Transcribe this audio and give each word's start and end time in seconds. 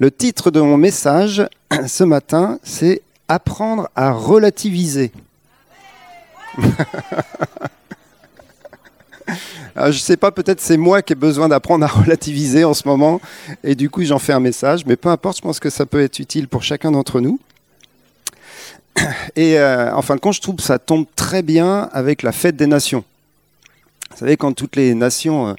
Le 0.00 0.10
titre 0.10 0.50
de 0.50 0.60
mon 0.60 0.76
message 0.76 1.46
ce 1.86 2.02
matin, 2.04 2.58
c'est 2.64 3.02
Apprendre 3.26 3.88
à 3.96 4.12
relativiser. 4.12 5.10
je 9.76 9.86
ne 9.86 9.92
sais 9.92 10.18
pas, 10.18 10.30
peut-être 10.30 10.60
c'est 10.60 10.76
moi 10.76 11.00
qui 11.00 11.14
ai 11.14 11.16
besoin 11.16 11.48
d'apprendre 11.48 11.86
à 11.86 11.88
relativiser 11.88 12.64
en 12.64 12.74
ce 12.74 12.86
moment, 12.86 13.22
et 13.62 13.74
du 13.74 13.88
coup 13.88 14.04
j'en 14.04 14.18
fais 14.18 14.34
un 14.34 14.40
message, 14.40 14.84
mais 14.84 14.96
peu 14.96 15.08
importe, 15.08 15.38
je 15.38 15.42
pense 15.42 15.58
que 15.58 15.70
ça 15.70 15.86
peut 15.86 16.02
être 16.02 16.18
utile 16.18 16.48
pour 16.48 16.62
chacun 16.62 16.90
d'entre 16.90 17.20
nous. 17.20 17.40
Et 19.36 19.58
euh, 19.58 19.94
en 19.94 20.02
fin 20.02 20.16
de 20.16 20.20
compte, 20.20 20.34
je 20.34 20.42
trouve 20.42 20.56
que 20.56 20.62
ça 20.62 20.78
tombe 20.78 21.06
très 21.16 21.40
bien 21.40 21.88
avec 21.92 22.22
la 22.22 22.32
fête 22.32 22.56
des 22.56 22.66
nations. 22.66 23.04
Vous 24.10 24.18
savez, 24.18 24.36
quand 24.36 24.52
toutes 24.52 24.76
les 24.76 24.94
nations 24.94 25.48
euh, 25.48 25.54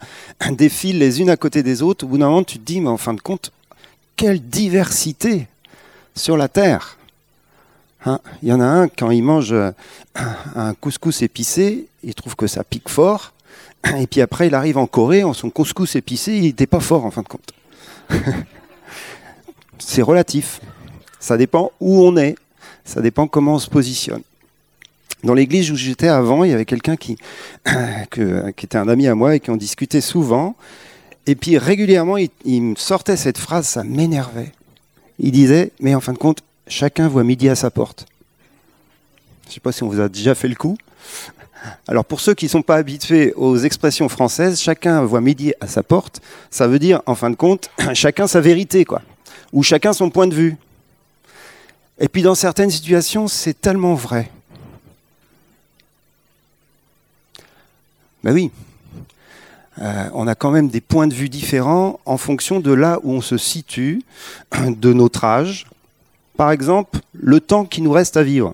défilent 0.52 1.00
les 1.00 1.20
unes 1.20 1.32
à 1.32 1.36
côté 1.36 1.64
des 1.64 1.82
autres, 1.82 2.06
au 2.06 2.10
bout 2.10 2.20
d'un 2.20 2.28
moment, 2.30 2.44
tu 2.44 2.60
te 2.60 2.64
dis, 2.64 2.80
mais 2.80 2.90
en 2.90 2.98
fin 2.98 3.16
de 3.16 3.22
compte, 3.22 3.52
quelle 4.16 4.42
diversité 4.42 5.48
sur 6.16 6.38
la 6.38 6.48
terre. 6.48 6.98
Hein, 8.06 8.20
il 8.44 8.50
y 8.50 8.54
en 8.54 8.62
a 8.62 8.66
un, 8.66 8.88
quand 8.88 9.12
il 9.12 9.24
mange 9.24 9.52
euh, 9.52 9.72
un 10.56 10.74
couscous 10.74 11.22
épicé, 11.22 11.88
il 12.04 12.14
trouve 12.14 12.36
que 12.36 12.48
ça 12.48 12.64
pique 12.64 12.90
fort. 12.90 13.34
Et 13.98 14.08
puis 14.08 14.22
après, 14.22 14.48
il 14.48 14.56
arrive 14.56 14.78
en 14.78 14.88
Corée, 14.88 15.24
en 15.24 15.34
son 15.34 15.50
couscous 15.50 15.96
épicé, 15.96 16.38
il 16.38 16.44
n'était 16.44 16.68
pas 16.68 16.80
fort 16.80 17.06
en 17.06 17.12
fin 17.12 17.22
de 17.22 17.28
compte. 17.28 17.54
C'est 19.80 20.02
relatif. 20.02 20.62
Ça 21.20 21.38
dépend 21.38 21.72
où 21.80 22.04
on 22.04 22.16
est. 22.18 22.36
Ça 22.84 23.02
dépend 23.02 23.28
comment 23.28 23.56
on 23.56 23.60
se 23.60 23.70
positionne. 23.70 24.22
Dans 25.24 25.34
l'église 25.34 25.72
où 25.72 25.76
j'étais 25.76 26.08
avant, 26.08 26.44
il 26.44 26.52
y 26.52 26.54
avait 26.54 26.66
quelqu'un 26.66 26.96
qui, 26.96 27.18
qui 28.12 28.66
était 28.66 28.78
un 28.78 28.88
ami 28.88 29.08
à 29.08 29.16
moi 29.16 29.36
et 29.36 29.40
qui 29.40 29.50
en 29.50 29.58
discutait 29.58 30.02
souvent. 30.02 30.56
Et 31.28 31.36
puis 31.36 31.58
régulièrement, 31.58 32.18
il, 32.18 32.62
me 32.62 32.76
sortait 32.76 33.18
cette 33.18 33.38
phrase, 33.38 33.68
ça 33.68 33.84
m'énervait. 33.84 34.52
Il 35.20 35.32
disait, 35.32 35.72
mais 35.80 35.96
en 35.96 36.02
fin 36.02 36.14
de 36.14 36.18
compte, 36.18 36.44
chacun 36.68 37.08
voit 37.08 37.24
midi 37.24 37.50
à 37.50 37.56
sa 37.56 37.72
porte. 37.72 38.06
Je 39.44 39.50
ne 39.50 39.54
sais 39.54 39.60
pas 39.60 39.72
si 39.72 39.84
on 39.84 39.90
vous 39.90 40.02
a 40.02 40.10
déjà 40.10 40.36
fait 40.36 40.48
le 40.48 40.56
coup. 40.56 40.78
Alors 41.88 42.06
pour 42.06 42.20
ceux 42.20 42.36
qui 42.36 42.46
ne 42.46 42.50
sont 42.50 42.62
pas 42.62 42.76
habitués 42.76 43.34
aux 43.36 43.58
expressions 43.58 44.08
françaises, 44.08 44.62
chacun 44.62 45.04
voit 45.04 45.22
midi 45.22 45.54
à 45.62 45.68
sa 45.68 45.82
porte, 45.82 46.22
ça 46.52 46.68
veut 46.68 46.78
dire, 46.78 47.02
en 47.08 47.16
fin 47.16 47.32
de 47.32 47.36
compte, 47.36 47.72
chacun 47.94 48.28
sa 48.28 48.40
vérité, 48.40 48.86
quoi. 48.86 49.02
Ou 49.52 49.64
chacun 49.64 49.94
son 49.94 50.12
point 50.12 50.28
de 50.28 50.36
vue. 50.36 50.58
Et 52.00 52.08
puis 52.08 52.22
dans 52.22 52.36
certaines 52.36 52.70
situations, 52.70 53.28
c'est 53.28 53.60
tellement 53.60 53.96
vrai. 53.96 54.30
Ben 58.24 58.34
oui, 58.34 58.52
euh, 59.82 60.10
on 60.14 60.28
a 60.28 60.36
quand 60.36 60.52
même 60.52 60.70
des 60.70 60.82
points 60.82 61.08
de 61.08 61.14
vue 61.14 61.30
différents 61.30 62.00
en 62.06 62.18
fonction 62.18 62.60
de 62.60 62.72
là 62.72 63.00
où 63.04 63.12
on 63.12 63.22
se 63.22 63.38
situe, 63.38 64.04
de 64.68 64.94
notre 64.94 65.24
âge. 65.24 65.68
Par 66.38 66.52
exemple, 66.52 67.00
le 67.14 67.40
temps 67.40 67.66
qui 67.66 67.82
nous 67.82 67.92
reste 67.92 68.18
à 68.18 68.24
vivre. 68.24 68.54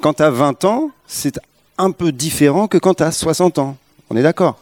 Quand 0.00 0.14
tu 0.14 0.22
as 0.22 0.30
20 0.30 0.64
ans, 0.64 0.90
c'est 1.06 1.38
un 1.78 1.90
peu 1.90 2.12
différent 2.12 2.68
que 2.68 2.78
quand 2.78 2.94
tu 2.94 3.02
as 3.02 3.12
60 3.12 3.58
ans. 3.58 3.76
On 4.10 4.16
est 4.16 4.22
d'accord? 4.22 4.58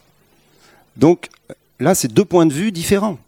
Donc 0.97 1.29
là, 1.79 1.95
c'est 1.95 2.09
deux 2.13 2.25
points 2.25 2.47
de 2.47 2.53
vue 2.53 2.73
différents. 2.73 3.19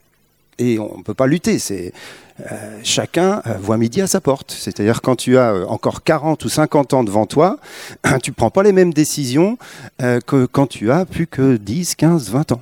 Et 0.58 0.78
on 0.78 0.98
ne 0.98 1.03
peut 1.03 1.14
pas 1.14 1.27
lutter. 1.27 1.58
C'est 1.58 1.92
euh, 2.41 2.81
chacun 2.83 3.42
euh, 3.47 3.55
voit 3.61 3.77
midi 3.77 4.00
à 4.00 4.06
sa 4.06 4.20
porte. 4.20 4.53
C'est-à-dire 4.53 5.03
quand 5.03 5.17
tu 5.17 5.39
as 5.39 5.53
euh, 5.53 5.67
encore 5.67 6.03
40 6.03 6.44
ou 6.44 6.48
50 6.48 6.94
ans 6.94 7.05
devant 7.05 7.27
toi, 7.27 7.59
tu 8.22 8.31
ne 8.31 8.34
prends 8.34 8.50
pas 8.50 8.62
les 8.62 8.72
mêmes 8.72 8.92
décisions 8.92 9.59
que 9.98 10.47
quand 10.47 10.67
tu 10.67 10.91
as 10.91 11.05
plus 11.05 11.27
que 11.27 11.56
10, 11.56 11.94
15, 11.94 12.31
20 12.31 12.53
ans. 12.53 12.61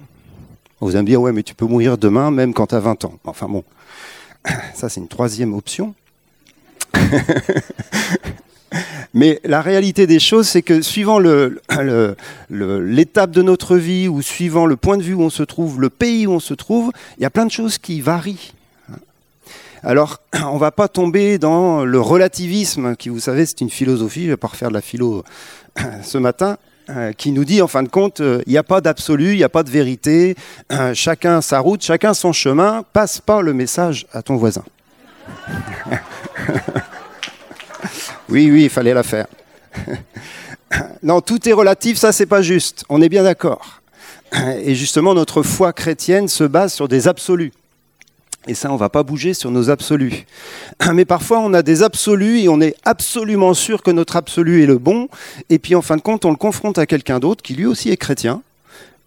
Vous 0.80 0.96
allez 0.96 1.02
me 1.02 1.06
dire, 1.06 1.20
ouais, 1.20 1.32
mais 1.32 1.42
tu 1.42 1.54
peux 1.54 1.66
mourir 1.66 1.98
demain 1.98 2.30
même 2.30 2.54
quand 2.54 2.68
tu 2.68 2.74
as 2.74 2.80
20 2.80 3.04
ans. 3.04 3.14
Enfin 3.24 3.48
bon, 3.48 3.64
ça 4.74 4.88
c'est 4.88 5.00
une 5.00 5.08
troisième 5.08 5.54
option. 5.54 5.94
Mais 9.14 9.40
la 9.44 9.60
réalité 9.60 10.06
des 10.06 10.20
choses, 10.20 10.48
c'est 10.48 10.62
que 10.62 10.82
suivant 10.82 11.18
l'étape 12.50 13.30
de 13.30 13.42
notre 13.42 13.76
vie 13.76 14.08
ou 14.08 14.22
suivant 14.22 14.66
le 14.66 14.76
point 14.76 14.96
de 14.96 15.02
vue 15.02 15.14
où 15.14 15.22
on 15.22 15.30
se 15.30 15.42
trouve, 15.42 15.80
le 15.80 15.90
pays 15.90 16.26
où 16.26 16.32
on 16.32 16.40
se 16.40 16.54
trouve, 16.54 16.92
il 17.18 17.22
y 17.22 17.26
a 17.26 17.30
plein 17.30 17.46
de 17.46 17.50
choses 17.50 17.78
qui 17.78 18.00
varient. 18.00 18.52
Alors, 19.82 20.18
on 20.44 20.54
ne 20.54 20.58
va 20.58 20.70
pas 20.70 20.88
tomber 20.88 21.38
dans 21.38 21.84
le 21.84 22.00
relativisme, 22.00 22.96
qui, 22.96 23.08
vous 23.08 23.20
savez, 23.20 23.46
c'est 23.46 23.62
une 23.62 23.70
philosophie, 23.70 24.20
je 24.20 24.26
ne 24.26 24.32
vais 24.32 24.36
pas 24.36 24.48
refaire 24.48 24.68
de 24.68 24.74
la 24.74 24.82
philo 24.82 25.24
ce 26.02 26.18
matin, 26.18 26.58
euh, 26.90 27.12
qui 27.12 27.32
nous 27.32 27.44
dit, 27.44 27.62
en 27.62 27.68
fin 27.68 27.82
de 27.82 27.88
compte, 27.88 28.20
euh, 28.20 28.42
il 28.46 28.52
n'y 28.52 28.58
a 28.58 28.62
pas 28.62 28.80
d'absolu, 28.80 29.32
il 29.32 29.36
n'y 29.36 29.44
a 29.44 29.48
pas 29.48 29.62
de 29.62 29.70
vérité, 29.70 30.34
euh, 30.72 30.92
chacun 30.92 31.40
sa 31.40 31.60
route, 31.60 31.82
chacun 31.82 32.14
son 32.14 32.32
chemin, 32.32 32.84
passe 32.92 33.20
pas 33.20 33.42
le 33.42 33.52
message 33.52 34.06
à 34.12 34.22
ton 34.22 34.36
voisin. 34.36 34.64
oui, 38.30 38.50
oui, 38.50 38.64
il 38.64 38.70
fallait 38.70 38.94
la 38.94 39.02
faire. 39.02 39.26
non, 41.02 41.20
tout 41.20 41.48
est 41.48 41.52
relatif, 41.52 41.98
ça 41.98 42.12
c'est 42.12 42.26
pas 42.26 42.42
juste, 42.42 42.84
on 42.88 43.02
est 43.02 43.08
bien 43.08 43.22
d'accord. 43.22 43.80
Et 44.62 44.74
justement, 44.74 45.14
notre 45.14 45.42
foi 45.42 45.72
chrétienne 45.72 46.28
se 46.28 46.44
base 46.44 46.72
sur 46.72 46.86
des 46.86 47.08
absolus. 47.08 47.52
Et 48.46 48.54
ça, 48.54 48.70
on 48.70 48.74
ne 48.74 48.78
va 48.78 48.88
pas 48.88 49.02
bouger 49.02 49.34
sur 49.34 49.50
nos 49.50 49.68
absolus. 49.68 50.24
Mais 50.94 51.04
parfois, 51.04 51.40
on 51.40 51.52
a 51.52 51.62
des 51.62 51.82
absolus 51.82 52.40
et 52.40 52.48
on 52.48 52.60
est 52.60 52.74
absolument 52.84 53.52
sûr 53.52 53.82
que 53.82 53.90
notre 53.90 54.16
absolu 54.16 54.62
est 54.62 54.66
le 54.66 54.78
bon. 54.78 55.08
Et 55.50 55.58
puis, 55.58 55.74
en 55.74 55.82
fin 55.82 55.96
de 55.96 56.00
compte, 56.00 56.24
on 56.24 56.30
le 56.30 56.36
confronte 56.36 56.78
à 56.78 56.86
quelqu'un 56.86 57.18
d'autre 57.18 57.42
qui 57.42 57.54
lui 57.54 57.66
aussi 57.66 57.90
est 57.90 57.96
chrétien. 57.96 58.42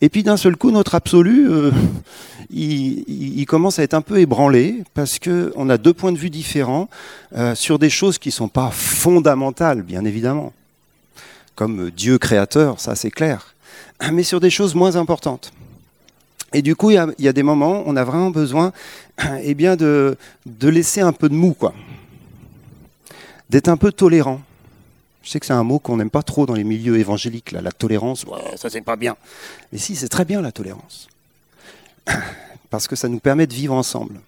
Et 0.03 0.09
puis, 0.09 0.21
d'un 0.21 0.35
seul 0.35 0.57
coup, 0.57 0.69
notre 0.69 0.95
absolu, 0.95 1.49
euh, 1.49 1.71
il, 2.51 3.45
commence 3.45 3.79
à 3.79 3.83
être 3.83 3.93
un 3.93 4.01
peu 4.01 4.19
ébranlé 4.19 4.83
parce 4.93 5.17
qu'on 5.17 5.69
a 5.69 5.77
deux 5.77 5.93
points 5.93 6.11
de 6.11 6.17
vue 6.17 6.29
différents 6.29 6.89
euh, 7.37 7.55
sur 7.55 7.79
des 7.79 7.89
choses 7.89 8.17
qui 8.17 8.29
sont 8.29 8.49
pas 8.49 8.69
fondamentales, 8.69 9.81
bien 9.81 10.03
évidemment. 10.03 10.51
Comme 11.55 11.89
Dieu 11.89 12.17
créateur, 12.17 12.81
ça 12.81 12.95
c'est 12.95 13.11
clair. 13.11 13.55
Mais 14.11 14.23
sur 14.23 14.41
des 14.41 14.49
choses 14.49 14.75
moins 14.75 14.97
importantes. 14.97 15.53
Et 16.51 16.61
du 16.61 16.75
coup, 16.75 16.91
il 16.91 16.99
y, 17.19 17.27
a, 17.29 17.33
des 17.33 17.43
moments, 17.43 17.79
où 17.79 17.83
on 17.85 17.95
a 17.95 18.03
vraiment 18.03 18.29
besoin 18.29 18.73
eh 19.41 19.53
bien, 19.53 19.77
de, 19.77 20.17
laisser 20.61 20.99
un 20.99 21.13
peu 21.13 21.29
de 21.29 21.33
mou, 21.33 21.53
quoi. 21.53 21.73
D'être 23.49 23.69
un 23.69 23.77
peu 23.77 23.93
tolérant. 23.93 24.41
Je 25.23 25.29
sais 25.29 25.39
que 25.39 25.45
c'est 25.45 25.53
un 25.53 25.63
mot 25.63 25.79
qu'on 25.79 25.97
n'aime 25.97 26.09
pas 26.09 26.21
trop 26.21 26.45
dans 26.45 26.53
les 26.53 26.65
milieux 26.65 26.99
évangéliques, 26.99 27.53
la 27.53 27.71
tolérance. 27.71 28.25
ça, 28.57 28.69
c'est 28.69 28.81
pas 28.81 28.97
bien. 28.97 29.15
Mais 29.71 29.79
si, 29.79 29.95
c'est 29.95 30.09
très 30.09 30.25
bien 30.25 30.41
la 30.41 30.51
tolérance. 30.51 31.07
Parce 32.69 32.87
que 32.87 32.97
ça 32.97 33.07
nous 33.07 33.19
permet 33.19 33.47
de 33.47 33.53
vivre 33.53 33.73
ensemble. 33.73 34.19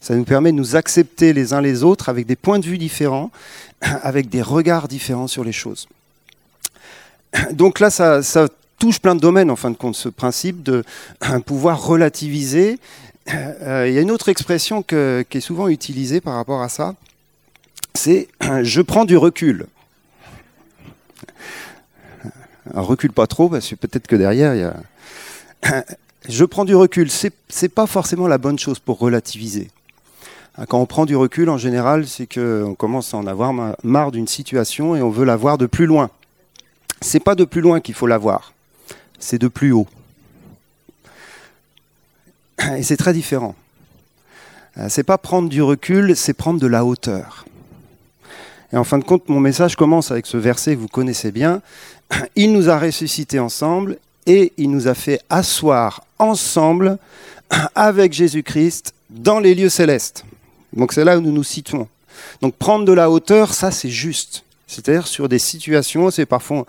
Ça 0.00 0.16
nous 0.16 0.24
permet 0.24 0.50
de 0.50 0.56
nous 0.56 0.74
accepter 0.74 1.32
les 1.32 1.52
uns 1.52 1.60
les 1.60 1.84
autres 1.84 2.08
avec 2.08 2.26
des 2.26 2.34
points 2.34 2.58
de 2.58 2.64
vue 2.64 2.78
différents, 2.78 3.30
avec 3.80 4.28
des 4.28 4.42
regards 4.42 4.88
différents 4.88 5.28
sur 5.28 5.44
les 5.44 5.52
choses. 5.52 5.88
Donc 7.52 7.78
là, 7.78 7.88
ça, 7.88 8.24
ça 8.24 8.48
touche 8.80 8.98
plein 8.98 9.14
de 9.14 9.20
domaines, 9.20 9.52
en 9.52 9.56
fin 9.56 9.70
de 9.70 9.76
compte, 9.76 9.94
ce 9.94 10.08
principe 10.08 10.64
de 10.64 10.84
pouvoir 11.46 11.84
relativiser. 11.84 12.80
Euh, 13.32 13.86
il 13.86 13.94
y 13.94 13.98
a 13.98 14.00
une 14.00 14.10
autre 14.10 14.30
expression 14.30 14.82
qui 14.82 14.96
est 14.96 15.40
souvent 15.40 15.68
utilisée 15.68 16.20
par 16.20 16.34
rapport 16.34 16.62
à 16.62 16.68
ça, 16.68 16.96
c'est 17.94 18.28
je 18.62 18.80
prends 18.80 19.04
du 19.04 19.16
recul. 19.16 19.66
Un 22.74 22.80
recul 22.80 23.12
pas 23.12 23.26
trop, 23.26 23.48
parce 23.48 23.68
que 23.68 23.74
peut-être 23.74 24.06
que 24.06 24.16
derrière, 24.16 24.54
il. 24.54 24.72
Je 26.28 26.44
prends 26.44 26.64
du 26.64 26.74
recul, 26.74 27.08
c'est 27.10 27.68
pas 27.68 27.86
forcément 27.86 28.26
la 28.26 28.38
bonne 28.38 28.58
chose 28.58 28.80
pour 28.80 28.98
relativiser. 28.98 29.70
Quand 30.68 30.78
on 30.78 30.84
prend 30.84 31.06
du 31.06 31.16
recul, 31.16 31.48
en 31.48 31.56
général, 31.56 32.06
c'est 32.06 32.26
qu'on 32.26 32.74
commence 32.74 33.14
à 33.14 33.16
en 33.16 33.26
avoir 33.26 33.54
marre 33.82 34.10
d'une 34.10 34.26
situation 34.26 34.96
et 34.96 35.00
on 35.00 35.10
veut 35.10 35.24
la 35.24 35.36
voir 35.36 35.56
de 35.56 35.66
plus 35.66 35.86
loin. 35.86 36.10
C'est 37.00 37.22
pas 37.22 37.36
de 37.36 37.44
plus 37.44 37.60
loin 37.60 37.80
qu'il 37.80 37.94
faut 37.94 38.08
la 38.08 38.18
voir 38.18 38.52
c'est 39.18 39.38
de 39.38 39.48
plus 39.48 39.72
haut. 39.72 39.86
Et 42.76 42.82
c'est 42.82 42.96
très 42.96 43.12
différent. 43.12 43.54
Euh, 44.76 44.86
c'est 44.88 45.02
pas 45.02 45.18
prendre 45.18 45.48
du 45.48 45.62
recul, 45.62 46.16
c'est 46.16 46.34
prendre 46.34 46.60
de 46.60 46.66
la 46.66 46.84
hauteur. 46.84 47.44
Et 48.72 48.76
en 48.76 48.84
fin 48.84 48.98
de 48.98 49.04
compte, 49.04 49.28
mon 49.28 49.40
message 49.40 49.76
commence 49.76 50.10
avec 50.10 50.26
ce 50.26 50.36
verset 50.36 50.74
que 50.74 50.80
vous 50.80 50.88
connaissez 50.88 51.32
bien. 51.32 51.62
Il 52.36 52.52
nous 52.52 52.68
a 52.68 52.78
ressuscités 52.78 53.38
ensemble 53.38 53.98
et 54.26 54.52
il 54.58 54.70
nous 54.70 54.88
a 54.88 54.94
fait 54.94 55.22
asseoir 55.30 56.04
ensemble 56.18 56.98
avec 57.74 58.12
Jésus-Christ 58.12 58.92
dans 59.08 59.40
les 59.40 59.54
lieux 59.54 59.70
célestes. 59.70 60.24
Donc 60.74 60.92
c'est 60.92 61.04
là 61.04 61.16
où 61.16 61.22
nous 61.22 61.32
nous 61.32 61.44
situons. 61.44 61.88
Donc 62.42 62.54
prendre 62.54 62.84
de 62.84 62.92
la 62.92 63.10
hauteur, 63.10 63.54
ça 63.54 63.70
c'est 63.70 63.88
juste. 63.88 64.44
C'est-à-dire 64.66 65.06
sur 65.06 65.30
des 65.30 65.38
situations, 65.38 66.10
c'est 66.10 66.26
parfois, 66.26 66.66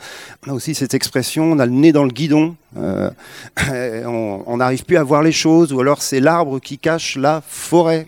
on 0.48 0.51
a 0.51 0.54
aussi 0.54 0.74
cette 0.74 0.94
expression, 0.94 1.51
on 1.51 1.60
a 1.60 1.66
le 1.66 1.74
nez 1.74 1.92
dans 1.92 2.06
le 2.06 2.12
guidon, 2.12 2.56
euh, 2.78 3.10
on 4.07 4.56
n'arrive 4.56 4.86
plus 4.86 4.96
à 4.96 5.04
voir 5.04 5.22
les 5.22 5.34
choses, 5.34 5.74
ou 5.74 5.81
alors 5.81 6.01
c'est 6.01 6.22
l'arbre 6.22 6.60
qui 6.60 6.78
cache 6.78 7.18
la 7.18 7.44
forêt. 7.46 8.07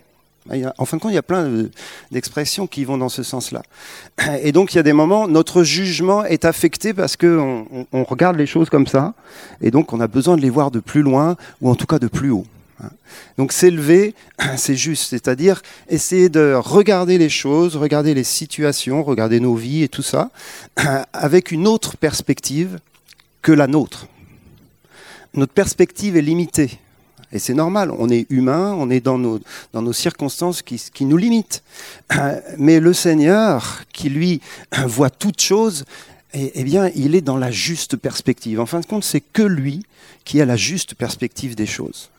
En 0.78 0.84
fin 0.84 0.96
de 0.96 1.02
compte, 1.02 1.12
il 1.12 1.14
y 1.14 1.18
a 1.18 1.22
plein 1.22 1.68
d'expressions 2.10 2.66
qui 2.66 2.84
vont 2.84 2.98
dans 2.98 3.08
ce 3.08 3.22
sens-là. 3.22 3.62
Et 4.42 4.52
donc, 4.52 4.74
il 4.74 4.76
y 4.76 4.80
a 4.80 4.82
des 4.82 4.92
moments, 4.92 5.28
notre 5.28 5.62
jugement 5.62 6.24
est 6.24 6.44
affecté 6.44 6.92
parce 6.92 7.16
qu'on 7.16 7.86
on 7.92 8.04
regarde 8.04 8.36
les 8.36 8.46
choses 8.46 8.68
comme 8.68 8.86
ça, 8.86 9.14
et 9.60 9.70
donc 9.70 9.92
on 9.92 10.00
a 10.00 10.08
besoin 10.08 10.36
de 10.36 10.42
les 10.42 10.50
voir 10.50 10.70
de 10.70 10.80
plus 10.80 11.02
loin, 11.02 11.36
ou 11.60 11.70
en 11.70 11.74
tout 11.76 11.86
cas 11.86 11.98
de 11.98 12.08
plus 12.08 12.30
haut. 12.30 12.46
Donc 13.38 13.52
s'élever, 13.52 14.14
c'est 14.56 14.76
juste, 14.76 15.10
c'est-à-dire 15.10 15.62
essayer 15.88 16.28
de 16.28 16.54
regarder 16.54 17.18
les 17.18 17.28
choses, 17.28 17.76
regarder 17.76 18.14
les 18.14 18.24
situations, 18.24 19.02
regarder 19.02 19.40
nos 19.40 19.54
vies 19.54 19.82
et 19.82 19.88
tout 19.88 20.02
ça, 20.02 20.30
avec 21.12 21.50
une 21.50 21.66
autre 21.66 21.96
perspective 21.96 22.78
que 23.42 23.52
la 23.52 23.66
nôtre. 23.66 24.06
Notre 25.34 25.52
perspective 25.52 26.16
est 26.16 26.22
limitée. 26.22 26.78
Et 27.32 27.38
c'est 27.38 27.54
normal, 27.54 27.92
on 27.98 28.10
est 28.10 28.26
humain, 28.30 28.74
on 28.78 28.90
est 28.90 29.00
dans 29.00 29.18
nos, 29.18 29.40
dans 29.72 29.82
nos 29.82 29.92
circonstances 29.92 30.62
qui, 30.62 30.82
qui, 30.92 31.04
nous 31.04 31.16
limitent. 31.16 31.62
Mais 32.58 32.78
le 32.78 32.92
Seigneur, 32.92 33.82
qui 33.92 34.10
lui 34.10 34.40
voit 34.86 35.10
toutes 35.10 35.40
choses, 35.40 35.84
eh, 36.34 36.52
eh 36.54 36.64
bien, 36.64 36.90
il 36.94 37.14
est 37.14 37.20
dans 37.20 37.36
la 37.36 37.50
juste 37.50 37.96
perspective. 37.96 38.60
En 38.60 38.66
fin 38.66 38.80
de 38.80 38.86
compte, 38.86 39.04
c'est 39.04 39.20
que 39.20 39.42
lui 39.42 39.84
qui 40.24 40.40
a 40.40 40.44
la 40.44 40.56
juste 40.56 40.94
perspective 40.94 41.54
des 41.54 41.66
choses. 41.66 42.10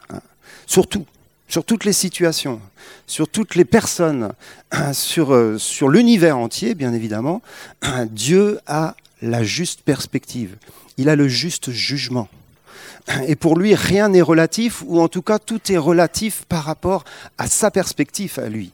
Surtout, 0.66 1.06
sur 1.48 1.64
toutes 1.64 1.86
les 1.86 1.94
situations, 1.94 2.60
sur 3.06 3.28
toutes 3.28 3.56
les 3.56 3.66
personnes, 3.66 4.34
sur, 4.94 5.34
euh, 5.34 5.58
sur 5.58 5.90
l'univers 5.90 6.38
entier, 6.38 6.74
bien 6.74 6.94
évidemment, 6.94 7.42
Dieu 8.10 8.60
a 8.66 8.96
la 9.22 9.44
juste 9.44 9.82
perspective. 9.82 10.56
Il 10.98 11.10
a 11.10 11.16
le 11.16 11.28
juste 11.28 11.72
jugement. 11.72 12.28
Et 13.28 13.36
pour 13.36 13.58
lui, 13.58 13.76
rien 13.76 14.10
n'est 14.10 14.22
relatif, 14.22 14.84
ou 14.86 15.02
en 15.02 15.08
tout 15.08 15.22
cas, 15.22 15.40
tout 15.40 15.72
est 15.72 15.78
relatif 15.78 16.44
par 16.48 16.64
rapport 16.64 17.04
à 17.38 17.48
sa 17.48 17.72
perspective 17.72 18.40
à 18.40 18.50
lui. 18.50 18.72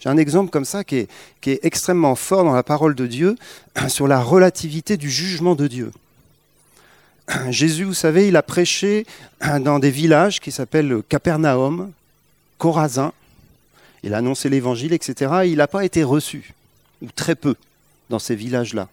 J'ai 0.00 0.10
un 0.10 0.18
exemple 0.18 0.50
comme 0.50 0.64
ça 0.64 0.84
qui 0.84 1.06
est, 1.46 1.64
extrêmement 1.64 2.14
fort 2.14 2.44
dans 2.44 2.52
la 2.52 2.62
parole 2.62 2.94
de 2.94 3.06
Dieu 3.06 3.36
sur 3.88 4.06
la 4.06 4.20
relativité 4.20 4.96
du 4.96 5.10
jugement 5.10 5.54
de 5.54 5.66
Dieu. 5.66 5.92
Jésus, 7.50 7.84
vous 7.84 7.94
savez, 7.94 8.28
il 8.28 8.36
a 8.36 8.42
prêché 8.42 9.06
dans 9.60 9.78
des 9.78 9.90
villages 9.90 10.40
qui 10.40 10.52
s'appellent 10.52 11.02
Capernaum, 11.08 11.90
Corazin. 12.58 13.12
Il 14.02 14.14
a 14.14 14.18
annoncé 14.18 14.48
l'évangile, 14.48 14.92
etc. 14.92 15.42
il 15.46 15.56
n'a 15.56 15.66
pas 15.66 15.84
été 15.84 16.04
reçu, 16.04 16.54
ou 17.02 17.08
très 17.14 17.34
peu, 17.34 17.56
dans 18.10 18.18
ces 18.18 18.36
villages-là. 18.36 18.88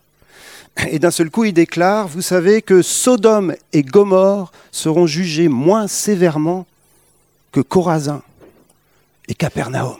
Et 0.89 0.99
d'un 0.99 1.11
seul 1.11 1.29
coup, 1.29 1.45
il 1.45 1.53
déclare, 1.53 2.07
vous 2.07 2.21
savez 2.21 2.61
que 2.61 2.81
Sodome 2.81 3.55
et 3.73 3.83
Gomorre 3.83 4.51
seront 4.71 5.07
jugés 5.07 5.47
moins 5.47 5.87
sévèrement 5.87 6.65
que 7.51 7.61
Corazin 7.61 8.21
et 9.27 9.35
Capernaum. 9.35 9.97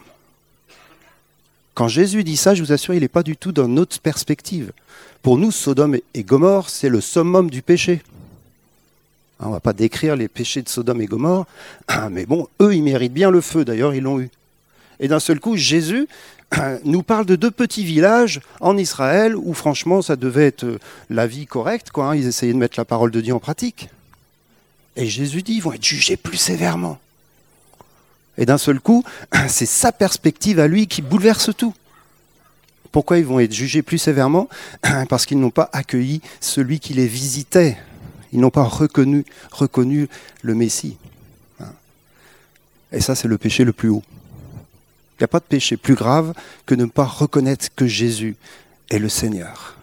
Quand 1.76 1.88
Jésus 1.88 2.24
dit 2.24 2.38
ça, 2.38 2.54
je 2.54 2.64
vous 2.64 2.72
assure, 2.72 2.94
il 2.94 3.02
n'est 3.02 3.08
pas 3.08 3.24
du 3.24 3.38
tout 3.38 3.52
dans 3.52 3.68
notre 3.68 4.00
perspective. 4.00 4.72
Pour 5.22 5.38
nous, 5.38 5.52
Sodome 5.52 5.98
et 6.14 6.24
Gomorre, 6.24 6.70
c'est 6.70 6.90
le 6.90 7.02
summum 7.02 7.50
du 7.50 7.62
péché. 7.62 8.02
On 9.40 9.48
ne 9.48 9.54
va 9.54 9.60
pas 9.60 9.74
décrire 9.74 10.16
les 10.16 10.28
péchés 10.28 10.62
de 10.62 10.70
Sodome 10.70 11.02
et 11.02 11.06
Gomorre, 11.06 11.46
mais 12.12 12.26
bon, 12.26 12.48
eux, 12.62 12.76
ils 12.76 12.84
méritent 12.84 13.14
bien 13.14 13.32
le 13.32 13.42
feu, 13.42 13.66
d'ailleurs, 13.66 13.94
ils 13.94 14.04
l'ont 14.04 14.20
eu. 14.20 14.30
Et 15.00 15.08
d'un 15.08 15.20
seul 15.20 15.40
coup, 15.40 15.58
Jésus 15.58 16.08
nous 16.84 17.04
parle 17.04 17.26
de 17.26 17.36
deux 17.36 17.52
petits 17.52 17.84
villages 17.84 18.42
en 18.60 18.78
Israël 18.78 19.36
où, 19.36 19.54
franchement, 19.54 20.02
ça 20.02 20.16
devait 20.16 20.48
être 20.48 20.64
euh, 20.66 20.80
la 21.10 21.28
vie 21.28 21.46
correcte, 21.46 21.92
quoi. 21.92 22.08
Hein. 22.08 22.16
Ils 22.16 22.28
essayaient 22.28 22.54
de 22.54 22.58
mettre 22.58 22.80
la 22.80 22.86
parole 22.86 23.12
de 23.12 23.22
Dieu 23.22 23.34
en 23.34 23.40
pratique. 23.40 23.90
Et 24.96 25.08
Jésus 25.08 25.42
dit, 25.42 25.56
ils 25.56 25.62
vont 25.62 25.74
être 25.74 25.84
jugés 25.84 26.18
plus 26.18 26.38
sévèrement. 26.38 27.00
Et 28.38 28.46
d'un 28.46 28.58
seul 28.58 28.80
coup, 28.80 29.04
c'est 29.48 29.66
sa 29.66 29.92
perspective 29.92 30.60
à 30.60 30.68
lui 30.68 30.88
qui 30.88 31.02
bouleverse 31.02 31.52
tout. 31.56 31.74
Pourquoi 32.92 33.18
ils 33.18 33.26
vont 33.26 33.40
être 33.40 33.54
jugés 33.54 33.82
plus 33.82 33.98
sévèrement 33.98 34.48
Parce 35.10 35.26
qu'ils 35.26 35.40
n'ont 35.40 35.50
pas 35.50 35.70
accueilli 35.74 36.22
celui 36.40 36.80
qui 36.80 36.94
les 36.94 37.08
visitait. 37.08 37.78
Ils 38.32 38.40
n'ont 38.40 38.52
pas 38.52 38.64
reconnu, 38.64 39.26
reconnu 39.52 40.08
le 40.42 40.56
Messie. 40.56 40.98
Et 42.92 43.02
ça, 43.02 43.16
c'est 43.16 43.28
le 43.28 43.40
péché 43.40 43.64
le 43.64 43.74
plus 43.74 43.90
haut. 43.90 44.04
Il 45.14 45.22
n'y 45.22 45.26
a 45.26 45.28
pas 45.28 45.40
de 45.40 45.46
péché 45.46 45.78
plus 45.78 45.96
grave 45.96 46.34
que 46.66 46.76
de 46.76 46.84
ne 46.84 46.90
pas 46.90 47.06
reconnaître 47.06 47.68
que 47.76 47.88
Jésus 47.88 48.36
est 48.90 49.00
le 49.00 49.10
Seigneur, 49.10 49.78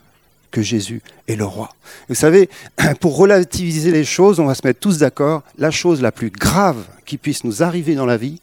que 0.50 0.62
Jésus 0.62 1.03
est 1.29 1.37
le 1.37 1.44
roi. 1.44 1.75
Vous 2.09 2.15
savez, 2.15 2.50
pour 3.00 3.17
relativiser 3.17 3.91
les 3.91 4.05
choses, 4.05 4.41
on 4.41 4.47
va 4.47 4.55
se 4.55 4.67
mettre 4.67 4.81
tous 4.81 4.99
d'accord, 4.99 5.43
la 5.59 5.71
chose 5.71 6.03
la 6.03 6.12
plus 6.12 6.31
grave 6.31 6.85
qui 7.06 7.17
puisse 7.17 7.44
nous 7.44 7.62
arriver 7.62 7.94
dans 7.94 8.06
la 8.06 8.17
vie, 8.17 8.41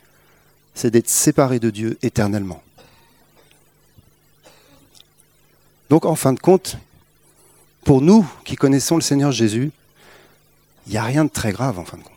c'est 0.73 0.91
d'être 0.91 1.09
séparé 1.09 1.59
de 1.59 1.69
Dieu 1.69 1.97
éternellement. 2.01 2.61
Donc 5.89 6.05
en 6.05 6.15
fin 6.15 6.33
de 6.33 6.39
compte, 6.39 6.77
pour 7.83 8.01
nous 8.01 8.27
qui 8.43 8.55
connaissons 8.55 8.95
le 8.95 9.01
Seigneur 9.01 9.31
Jésus, 9.31 9.71
il 10.85 10.91
n'y 10.91 10.97
a 10.97 11.03
rien 11.03 11.25
de 11.25 11.29
très 11.29 11.51
grave 11.51 11.79
en 11.79 11.85
fin 11.85 11.97
de 11.97 12.03
compte. 12.03 12.16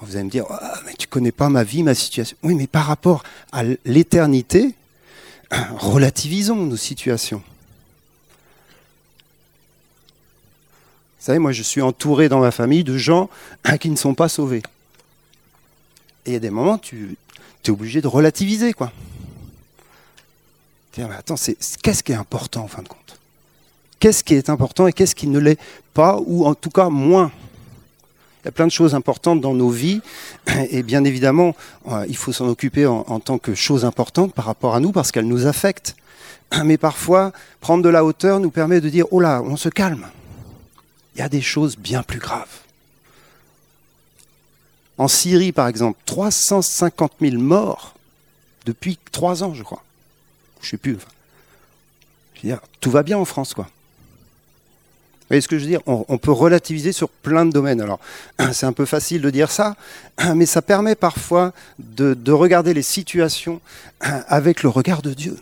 Vous 0.00 0.14
allez 0.14 0.24
me 0.24 0.30
dire, 0.30 0.44
ah, 0.48 0.78
mais 0.86 0.94
tu 0.94 1.08
connais 1.08 1.32
pas 1.32 1.48
ma 1.48 1.64
vie, 1.64 1.82
ma 1.82 1.94
situation. 1.94 2.36
Oui, 2.42 2.54
mais 2.54 2.66
par 2.66 2.86
rapport 2.86 3.24
à 3.52 3.62
l'éternité, 3.84 4.74
relativisons 5.78 6.56
nos 6.56 6.76
situations. 6.76 7.42
Vous 11.18 11.24
savez, 11.24 11.38
moi 11.40 11.52
je 11.52 11.62
suis 11.62 11.82
entouré 11.82 12.28
dans 12.28 12.38
ma 12.38 12.52
famille 12.52 12.84
de 12.84 12.96
gens 12.96 13.28
qui 13.80 13.90
ne 13.90 13.96
sont 13.96 14.14
pas 14.14 14.28
sauvés. 14.28 14.62
Et 16.26 16.30
il 16.30 16.32
y 16.34 16.36
a 16.36 16.40
des 16.40 16.50
moments, 16.50 16.78
tu 16.78 17.16
es 17.64 17.70
obligé 17.70 18.00
de 18.00 18.06
relativiser, 18.06 18.72
quoi. 18.72 18.92
mais 20.96 21.04
attends, 21.04 21.36
qu'est-ce 21.82 22.02
qui 22.02 22.12
est 22.12 22.16
important 22.16 22.62
en 22.62 22.68
fin 22.68 22.82
de 22.82 22.88
compte? 22.88 23.18
Qu'est-ce 23.98 24.22
qui 24.22 24.34
est 24.34 24.48
important 24.48 24.86
et 24.86 24.92
qu'est-ce 24.92 25.14
qui 25.14 25.26
ne 25.26 25.38
l'est 25.38 25.58
pas, 25.92 26.20
ou 26.24 26.46
en 26.46 26.54
tout 26.54 26.70
cas 26.70 26.88
moins? 26.88 27.32
Il 28.42 28.46
y 28.46 28.48
a 28.48 28.52
plein 28.52 28.66
de 28.66 28.72
choses 28.72 28.94
importantes 28.94 29.40
dans 29.40 29.54
nos 29.54 29.70
vies 29.70 30.00
et 30.70 30.82
bien 30.82 31.04
évidemment, 31.04 31.54
euh, 31.88 32.04
il 32.08 32.16
faut 32.16 32.32
s'en 32.32 32.48
occuper 32.48 32.86
en, 32.86 33.20
tant 33.20 33.38
que 33.38 33.54
chose 33.54 33.84
importante 33.84 34.32
par 34.32 34.44
rapport 34.44 34.74
à 34.74 34.80
nous 34.80 34.92
parce 34.92 35.12
qu'elles 35.12 35.26
nous 35.26 35.46
affectent. 35.46 35.96
Mais 36.64 36.78
parfois, 36.78 37.32
prendre 37.60 37.82
de 37.82 37.88
la 37.88 38.04
hauteur 38.04 38.40
nous 38.40 38.50
permet 38.50 38.80
de 38.80 38.88
dire, 38.88 39.06
oh 39.10 39.20
là, 39.20 39.42
on 39.44 39.56
se 39.56 39.68
calme. 39.68 40.08
Il 41.14 41.18
y 41.18 41.22
a 41.22 41.28
des 41.28 41.42
choses 41.42 41.76
bien 41.76 42.02
plus 42.02 42.20
graves. 42.20 42.60
En 44.98 45.08
Syrie, 45.08 45.52
par 45.52 45.68
exemple, 45.68 45.98
350 46.06 47.12
000 47.20 47.36
morts 47.36 47.94
depuis 48.66 48.98
trois 49.12 49.42
ans, 49.42 49.54
je 49.54 49.62
crois. 49.62 49.82
Je 50.60 50.66
ne 50.66 50.70
sais 50.70 50.76
plus. 50.76 50.98
je 52.34 52.42
veux 52.42 52.48
dire, 52.48 52.60
tout 52.80 52.90
va 52.90 53.02
bien 53.02 53.18
en 53.18 53.24
France, 53.24 53.54
quoi. 53.54 53.68
Vous 55.28 55.34
voyez 55.34 55.42
ce 55.42 55.48
que 55.48 55.58
je 55.58 55.64
veux 55.64 55.70
dire? 55.70 55.82
On, 55.84 56.16
peut 56.16 56.32
relativiser 56.32 56.90
sur 56.90 57.10
plein 57.10 57.44
de 57.44 57.52
domaines. 57.52 57.82
Alors, 57.82 58.00
c'est 58.52 58.64
un 58.64 58.72
peu 58.72 58.86
facile 58.86 59.20
de 59.20 59.28
dire 59.28 59.50
ça, 59.50 59.76
mais 60.34 60.46
ça 60.46 60.62
permet 60.62 60.94
parfois 60.94 61.52
de, 61.78 62.32
regarder 62.32 62.72
les 62.72 62.82
situations 62.82 63.60
avec 64.00 64.62
le 64.62 64.70
regard 64.70 65.02
de 65.02 65.12
Dieu. 65.12 65.36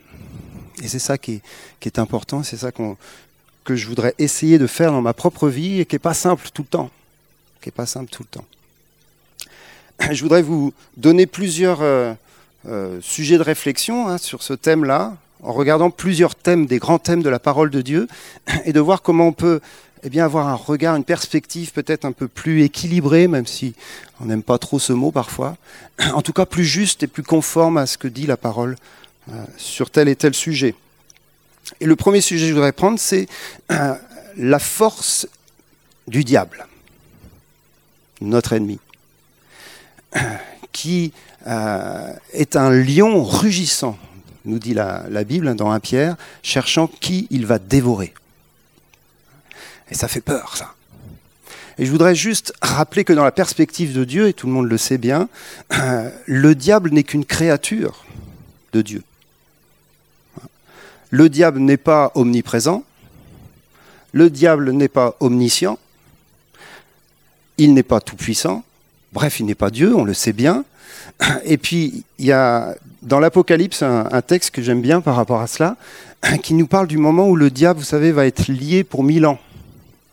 Et 0.83 0.89
c'est 0.89 0.99
ça 0.99 1.19
qui 1.19 1.41
est, 1.85 1.99
important, 2.01 2.43
c'est 2.43 2.57
ça 2.57 2.73
que 2.73 3.77
je 3.77 3.87
voudrais 3.87 4.13
essayer 4.19 4.59
de 4.59 4.67
faire 4.67 4.91
dans 4.91 5.03
ma 5.03 5.15
propre 5.15 5.49
vie 5.49 5.81
et 5.81 5.87
qui 5.87 5.95
n'est 5.95 6.01
pas 6.01 6.15
simple 6.15 6.49
tout 6.53 6.63
le 6.63 6.69
temps. 6.69 6.91
Qui 7.61 7.69
est 7.69 7.73
pas 7.73 7.87
simple 7.87 8.11
tout 8.11 8.25
le 8.25 8.29
temps. 8.29 8.45
Je 10.11 10.21
voudrais 10.21 10.43
vous 10.43 10.75
donner 10.97 11.27
plusieurs 11.27 11.81
euh, 11.83 12.13
euh, 12.67 12.99
sujets 13.03 13.39
de 13.39 13.43
réflexion 13.43 14.09
hein, 14.09 14.19
sur 14.19 14.43
ce 14.43 14.53
thème-là, 14.53 15.17
en 15.47 15.53
regardant 15.53 15.91
plusieurs 15.91 16.35
thèmes, 16.35 16.67
des 16.67 16.79
grands 16.79 16.99
thèmes 16.99 17.23
de 17.23 17.31
la 17.31 17.39
parole 17.39 17.71
de 17.71 17.81
Dieu, 17.81 18.09
et 18.65 18.73
de 18.73 18.81
voir 18.81 19.01
comment 19.01 19.29
on 19.29 19.33
peut 19.33 19.61
eh 20.03 20.21
avoir 20.21 20.49
un 20.49 20.55
regard, 20.55 20.97
une 20.97 21.05
perspective 21.05 21.73
peut-être 21.73 22.05
un 22.05 22.13
peu 22.13 22.27
plus 22.27 22.63
équilibrée, 22.63 23.29
même 23.29 23.47
si 23.47 23.75
on 24.21 24.27
n'aime 24.27 24.43
pas 24.43 24.59
trop 24.59 24.79
ce 24.79 24.93
mot 24.93 25.13
parfois, 25.13 25.57
en 26.15 26.21
tout 26.21 26.33
cas 26.33 26.47
plus 26.47 26.65
juste 26.65 27.05
et 27.05 27.07
plus 27.07 27.23
conforme 27.23 27.79
à 27.79 27.87
ce 27.87 27.97
que 27.97 28.09
dit 28.09 28.27
la 28.27 28.37
parole 28.37 28.77
euh, 29.31 29.45
sur 29.57 29.91
tel 29.91 30.09
et 30.09 30.17
tel 30.17 30.35
sujet. 30.35 30.75
Et 31.81 31.87
le 31.87 31.97
premier 31.97 32.21
sujet 32.21 32.47
que 32.47 32.51
je 32.51 32.55
voudrais 32.55 32.73
prendre, 32.73 32.99
c'est 32.99 33.29
euh, 33.71 33.95
la 34.37 34.59
force 34.59 35.29
du 36.09 36.25
diable, 36.25 36.67
notre 38.21 38.53
ennemi, 38.53 38.81
qui 40.73 41.13
euh, 41.47 42.13
est 42.33 42.57
un 42.57 42.71
lion 42.71 43.23
rugissant 43.23 43.97
nous 44.47 44.59
dit 44.59 44.75
la, 44.75 45.25
Bible 45.25 45.55
dans 45.55 45.71
1 45.71 45.81
Pierre, 45.81 46.17
cherchant 46.43 46.87
qui 46.87 47.27
il 47.31 47.47
va 47.47 47.59
dévorer. 47.59 48.15
Et 49.91 49.95
ça 49.95 50.09
fait 50.09 50.21
peur, 50.21 50.57
ça. 50.57 50.75
Et 51.79 51.85
je 51.85 51.91
voudrais 51.91 52.15
juste 52.15 52.55
rappeler 52.63 53.05
que 53.05 53.13
dans 53.13 53.25
la 53.25 53.33
perspective 53.33 53.93
de 53.93 54.05
Dieu, 54.05 54.29
et 54.29 54.33
tout 54.33 54.47
le 54.47 54.53
monde 54.53 54.69
le 54.69 54.79
sait 54.79 54.99
bien, 54.99 55.29
le 56.27 56.55
diable 56.55 56.91
n'est 56.91 57.05
qu'une 57.05 57.25
créature 57.25 58.05
de 58.73 58.83
Dieu. 58.83 59.03
Le 61.11 61.29
diable 61.29 61.61
n'est 61.61 61.77
pas 61.77 62.13
omniprésent, 62.15 62.85
le 64.13 64.31
diable 64.31 64.73
n'est 64.73 64.89
pas 64.89 65.17
omniscient, 65.21 65.79
il 67.59 67.75
n'est 67.75 67.83
pas 67.83 68.01
tout-puissant, 68.01 68.65
bref, 69.13 69.41
il 69.41 69.47
n'est 69.47 69.55
pas 69.55 69.71
Dieu, 69.71 69.95
on 69.95 70.05
le 70.05 70.15
sait 70.15 70.33
bien. 70.33 70.65
Et 71.45 71.57
puis, 71.57 72.05
il 72.19 72.27
y 72.27 72.33
a 72.33 72.75
dans 73.03 73.21
l'Apocalypse 73.21 73.83
un, 73.83 74.23
texte 74.23 74.51
que 74.51 74.63
j'aime 74.63 74.83
bien 74.83 75.01
par 75.01 75.17
rapport 75.17 75.41
à 75.41 75.47
cela, 75.47 75.77
qui 76.43 76.55
nous 76.55 76.67
parle 76.67 76.87
du 76.87 76.99
moment 76.99 77.29
où 77.29 77.37
le 77.37 77.51
diable, 77.51 77.79
vous 77.79 77.85
savez, 77.85 78.13
va 78.13 78.27
être 78.27 78.49
lié 78.49 78.85
pour 78.85 79.05
mille 79.05 79.27
ans. 79.27 79.39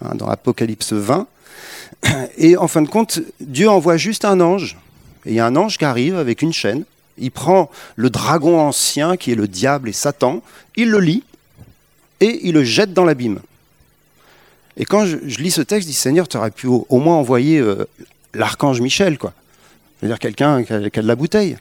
Hein, 0.03 0.15
dans 0.15 0.27
l'Apocalypse 0.27 0.93
20, 0.93 1.27
Et 2.37 2.57
en 2.57 2.67
fin 2.67 2.81
de 2.81 2.87
compte, 2.87 3.19
Dieu 3.39 3.69
envoie 3.69 3.97
juste 3.97 4.25
un 4.25 4.39
ange. 4.41 4.77
Et 5.25 5.31
il 5.31 5.35
y 5.35 5.39
a 5.39 5.45
un 5.45 5.55
ange 5.55 5.77
qui 5.77 5.85
arrive 5.85 6.17
avec 6.17 6.41
une 6.41 6.53
chaîne. 6.53 6.83
Il 7.17 7.31
prend 7.31 7.69
le 7.95 8.09
dragon 8.09 8.59
ancien, 8.59 9.17
qui 9.17 9.31
est 9.31 9.35
le 9.35 9.47
diable 9.47 9.89
et 9.89 9.93
Satan, 9.93 10.41
il 10.75 10.89
le 10.89 10.99
lit 10.99 11.23
et 12.19 12.47
il 12.47 12.53
le 12.53 12.63
jette 12.63 12.93
dans 12.93 13.05
l'abîme. 13.05 13.39
Et 14.77 14.85
quand 14.85 15.05
je, 15.05 15.17
lis 15.17 15.51
ce 15.51 15.61
texte, 15.61 15.87
je 15.87 15.91
dis 15.91 15.97
Seigneur, 15.97 16.27
tu 16.27 16.37
aurais 16.37 16.49
pu 16.49 16.65
au, 16.67 16.85
moins 16.97 17.15
envoyer 17.15 17.59
euh, 17.59 17.87
l'archange 18.33 18.81
Michel, 18.81 19.19
quoi. 19.19 19.33
C'est-à-dire 20.03 20.19
quelqu'un 20.19 20.63
qui, 20.65 20.73
a 20.73 20.79
de 20.79 21.07
la 21.07 21.15
bouteille. 21.15 21.55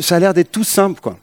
ça 0.00 0.16
a 0.16 0.18
l'air 0.18 0.32
d'être 0.32 0.50
tout 0.50 0.64
simple, 0.64 0.98
quoi. 1.02 1.18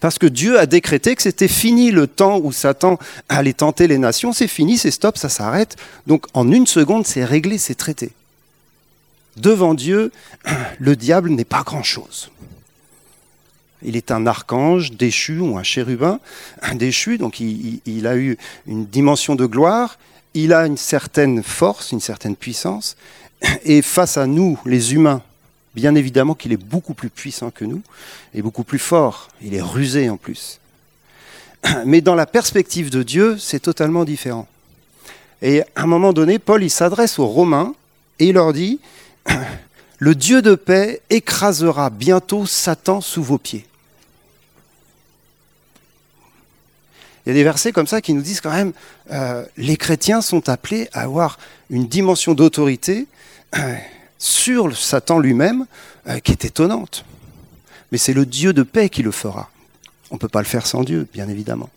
Parce 0.00 0.18
que 0.18 0.26
Dieu 0.26 0.58
a 0.58 0.66
décrété 0.66 1.14
que 1.14 1.22
c'était 1.22 1.46
fini 1.46 1.92
le 1.92 2.08
temps 2.08 2.40
où 2.42 2.50
Satan 2.50 2.98
allait 3.28 3.52
tenter 3.52 3.86
les 3.86 3.98
nations. 3.98 4.32
C'est 4.32 4.48
fini, 4.48 4.78
c'est 4.78 4.90
stop, 4.90 5.16
ça 5.16 5.28
s'arrête. 5.28 5.76
Donc 6.08 6.26
en 6.34 6.50
une 6.50 6.66
seconde, 6.66 7.06
c'est 7.06 7.24
réglé, 7.24 7.56
c'est 7.56 7.76
traité. 7.76 8.10
Devant 9.36 9.74
Dieu, 9.74 10.10
le 10.80 10.96
diable 10.96 11.30
n'est 11.30 11.44
pas 11.44 11.62
grand-chose. 11.62 12.32
Il 13.84 13.94
est 13.94 14.10
un 14.10 14.26
archange 14.26 14.90
déchu 14.90 15.38
ou 15.38 15.56
un 15.56 15.62
chérubin 15.62 16.18
déchu, 16.74 17.16
donc 17.16 17.38
il, 17.38 18.06
a 18.08 18.16
eu 18.16 18.38
une 18.66 18.86
dimension 18.86 19.36
de 19.36 19.46
gloire, 19.46 20.00
il 20.34 20.52
a 20.52 20.66
une 20.66 20.78
certaine 20.78 21.44
force, 21.44 21.92
une 21.92 22.00
certaine 22.00 22.34
puissance, 22.34 22.96
et 23.64 23.82
face 23.82 24.16
à 24.16 24.26
nous, 24.26 24.58
les 24.64 24.94
humains, 24.94 25.22
Bien 25.74 25.94
évidemment 25.94 26.34
qu'il 26.34 26.52
est 26.52 26.58
beaucoup 26.58 26.92
plus 26.92 27.08
puissant 27.08 27.50
que 27.50 27.64
nous 27.64 27.82
et 28.34 28.42
beaucoup 28.42 28.64
plus 28.64 28.78
fort. 28.78 29.28
Il 29.40 29.54
est 29.54 29.62
rusé 29.62 30.10
en 30.10 30.16
plus. 30.16 30.60
Mais 31.86 32.00
dans 32.00 32.14
la 32.14 32.26
perspective 32.26 32.90
de 32.90 33.02
Dieu, 33.02 33.38
c'est 33.38 33.60
totalement 33.60 34.04
différent. 34.04 34.46
Et 35.40 35.62
à 35.74 35.82
un 35.82 35.86
moment 35.86 36.12
donné, 36.12 36.38
Paul 36.38 36.62
il 36.62 36.70
s'adresse 36.70 37.18
aux 37.18 37.26
Romains 37.26 37.74
et 38.18 38.28
il 38.28 38.34
leur 38.34 38.52
dit 38.52 38.80
Le 39.98 40.14
Dieu 40.14 40.42
de 40.42 40.54
paix 40.54 41.00
écrasera 41.08 41.88
bientôt 41.88 42.44
Satan 42.44 43.00
sous 43.00 43.22
vos 43.22 43.38
pieds. 43.38 43.66
Il 47.24 47.28
y 47.28 47.32
a 47.32 47.34
des 47.34 47.44
versets 47.44 47.72
comme 47.72 47.86
ça 47.86 48.00
qui 48.00 48.12
nous 48.12 48.20
disent 48.20 48.40
quand 48.40 48.52
même 48.52 48.72
euh, 49.12 49.44
les 49.56 49.76
chrétiens 49.76 50.20
sont 50.20 50.48
appelés 50.48 50.88
à 50.92 51.02
avoir 51.02 51.38
une 51.70 51.86
dimension 51.86 52.34
d'autorité 52.34 53.06
sur 54.18 54.76
Satan 54.76 55.18
lui-même 55.18 55.66
euh, 56.08 56.18
qui 56.20 56.32
est 56.32 56.44
étonnante. 56.44 57.04
Mais 57.90 57.98
c'est 57.98 58.14
le 58.14 58.24
Dieu 58.24 58.52
de 58.52 58.62
paix 58.62 58.88
qui 58.88 59.02
le 59.02 59.10
fera. 59.10 59.50
On 60.10 60.14
ne 60.14 60.18
peut 60.18 60.28
pas 60.28 60.40
le 60.40 60.46
faire 60.46 60.66
sans 60.66 60.84
Dieu, 60.84 61.06
bien 61.12 61.28
évidemment. 61.28 61.70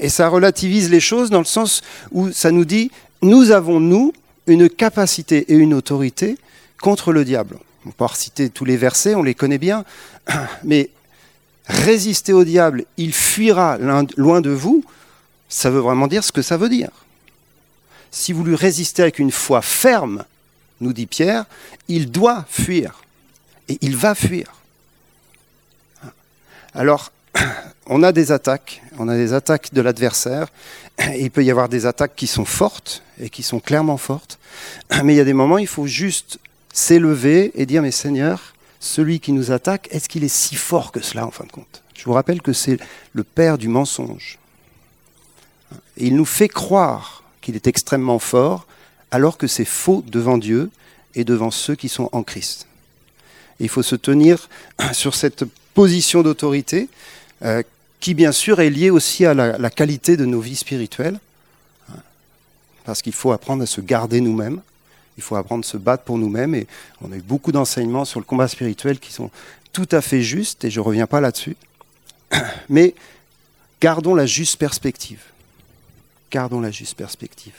Et 0.00 0.08
ça 0.08 0.28
relativise 0.28 0.90
les 0.90 1.00
choses 1.00 1.30
dans 1.30 1.38
le 1.38 1.44
sens 1.44 1.82
où 2.10 2.32
ça 2.32 2.50
nous 2.50 2.64
dit, 2.64 2.90
nous 3.22 3.52
avons, 3.52 3.80
nous, 3.80 4.12
une 4.46 4.68
capacité 4.68 5.52
et 5.52 5.54
une 5.54 5.74
autorité 5.74 6.36
contre 6.80 7.12
le 7.12 7.24
diable. 7.24 7.58
On 7.86 7.90
peut 7.90 8.04
citer 8.14 8.50
tous 8.50 8.64
les 8.64 8.76
versets, 8.76 9.14
on 9.14 9.22
les 9.22 9.34
connaît 9.34 9.58
bien, 9.58 9.84
mais 10.64 10.90
résister 11.66 12.32
au 12.32 12.44
diable, 12.44 12.84
il 12.96 13.12
fuira 13.12 13.78
loin 14.16 14.40
de 14.40 14.50
vous, 14.50 14.84
ça 15.48 15.70
veut 15.70 15.80
vraiment 15.80 16.06
dire 16.06 16.24
ce 16.24 16.32
que 16.32 16.42
ça 16.42 16.56
veut 16.56 16.68
dire. 16.68 16.90
Si 18.10 18.32
vous 18.32 18.44
lui 18.44 18.56
résistez 18.56 19.02
avec 19.02 19.18
une 19.18 19.30
foi 19.30 19.62
ferme, 19.62 20.24
nous 20.80 20.92
dit 20.92 21.06
Pierre, 21.06 21.46
il 21.88 22.10
doit 22.10 22.44
fuir. 22.48 23.02
Et 23.68 23.78
il 23.80 23.96
va 23.96 24.14
fuir. 24.14 24.54
Alors, 26.74 27.10
on 27.86 28.02
a 28.02 28.12
des 28.12 28.32
attaques, 28.32 28.82
on 28.98 29.08
a 29.08 29.16
des 29.16 29.32
attaques 29.32 29.72
de 29.72 29.80
l'adversaire, 29.80 30.48
il 31.18 31.30
peut 31.30 31.44
y 31.44 31.50
avoir 31.50 31.68
des 31.68 31.86
attaques 31.86 32.14
qui 32.14 32.26
sont 32.26 32.44
fortes 32.44 33.02
et 33.18 33.30
qui 33.30 33.42
sont 33.42 33.60
clairement 33.60 33.96
fortes, 33.96 34.38
mais 35.02 35.14
il 35.14 35.16
y 35.16 35.20
a 35.20 35.24
des 35.24 35.32
moments, 35.32 35.58
il 35.58 35.66
faut 35.66 35.86
juste 35.86 36.38
s'élever 36.72 37.52
et 37.54 37.66
dire, 37.66 37.82
mais 37.82 37.90
Seigneur, 37.90 38.54
celui 38.78 39.20
qui 39.20 39.32
nous 39.32 39.50
attaque, 39.50 39.88
est-ce 39.90 40.08
qu'il 40.08 40.22
est 40.22 40.28
si 40.28 40.54
fort 40.54 40.92
que 40.92 41.00
cela 41.00 41.26
en 41.26 41.30
fin 41.30 41.44
de 41.44 41.52
compte? 41.52 41.82
Je 41.94 42.04
vous 42.04 42.12
rappelle 42.12 42.42
que 42.42 42.52
c'est 42.52 42.78
le 43.14 43.24
père 43.24 43.58
du 43.58 43.68
mensonge. 43.68 44.38
Il 45.96 46.14
nous 46.14 46.26
fait 46.26 46.48
croire 46.48 47.24
qu'il 47.40 47.56
est 47.56 47.66
extrêmement 47.66 48.18
fort, 48.18 48.66
alors 49.10 49.38
que 49.38 49.46
c'est 49.46 49.64
faux 49.64 50.04
devant 50.06 50.38
Dieu 50.38 50.70
et 51.14 51.24
devant 51.24 51.50
ceux 51.50 51.74
qui 51.74 51.88
sont 51.88 52.08
en 52.12 52.22
Christ. 52.22 52.66
il 53.60 53.68
faut 53.68 53.82
se 53.82 53.96
tenir 53.96 54.48
sur 54.92 55.14
cette 55.14 55.44
position 55.74 56.22
d'autorité 56.22 56.88
euh, 57.42 57.62
qui, 58.00 58.14
bien 58.14 58.32
sûr, 58.32 58.60
est 58.60 58.70
liée 58.70 58.90
aussi 58.90 59.24
à 59.24 59.34
la, 59.34 59.70
qualité 59.70 60.16
de 60.16 60.24
nos 60.24 60.40
vies 60.40 60.56
spirituelles, 60.56 61.18
parce 62.84 63.02
qu'il 63.02 63.12
faut 63.12 63.32
apprendre 63.32 63.62
à 63.62 63.66
se 63.66 63.80
garder 63.80 64.20
nous-mêmes, 64.20 64.60
il 65.16 65.22
faut 65.22 65.36
apprendre 65.36 65.64
à 65.66 65.68
se 65.68 65.76
battre 65.76 66.04
pour 66.04 66.18
nous-mêmes, 66.18 66.54
et 66.54 66.66
on 67.00 67.10
a 67.10 67.16
eu 67.16 67.22
beaucoup 67.22 67.52
d'enseignements 67.52 68.04
sur 68.04 68.20
le 68.20 68.24
combat 68.24 68.48
spirituel 68.48 68.98
qui 68.98 69.12
sont 69.12 69.30
tout 69.72 69.88
à 69.90 70.00
fait 70.00 70.22
justes, 70.22 70.64
et 70.64 70.70
je 70.70 70.78
ne 70.80 70.84
reviens 70.84 71.06
pas 71.06 71.20
là-dessus. 71.20 71.56
Mais 72.68 72.94
gardons 73.80 74.14
la 74.14 74.26
juste 74.26 74.56
perspective. 74.56 75.22
Gardons 76.30 76.60
la 76.60 76.70
juste 76.70 76.96
perspective. 76.96 77.54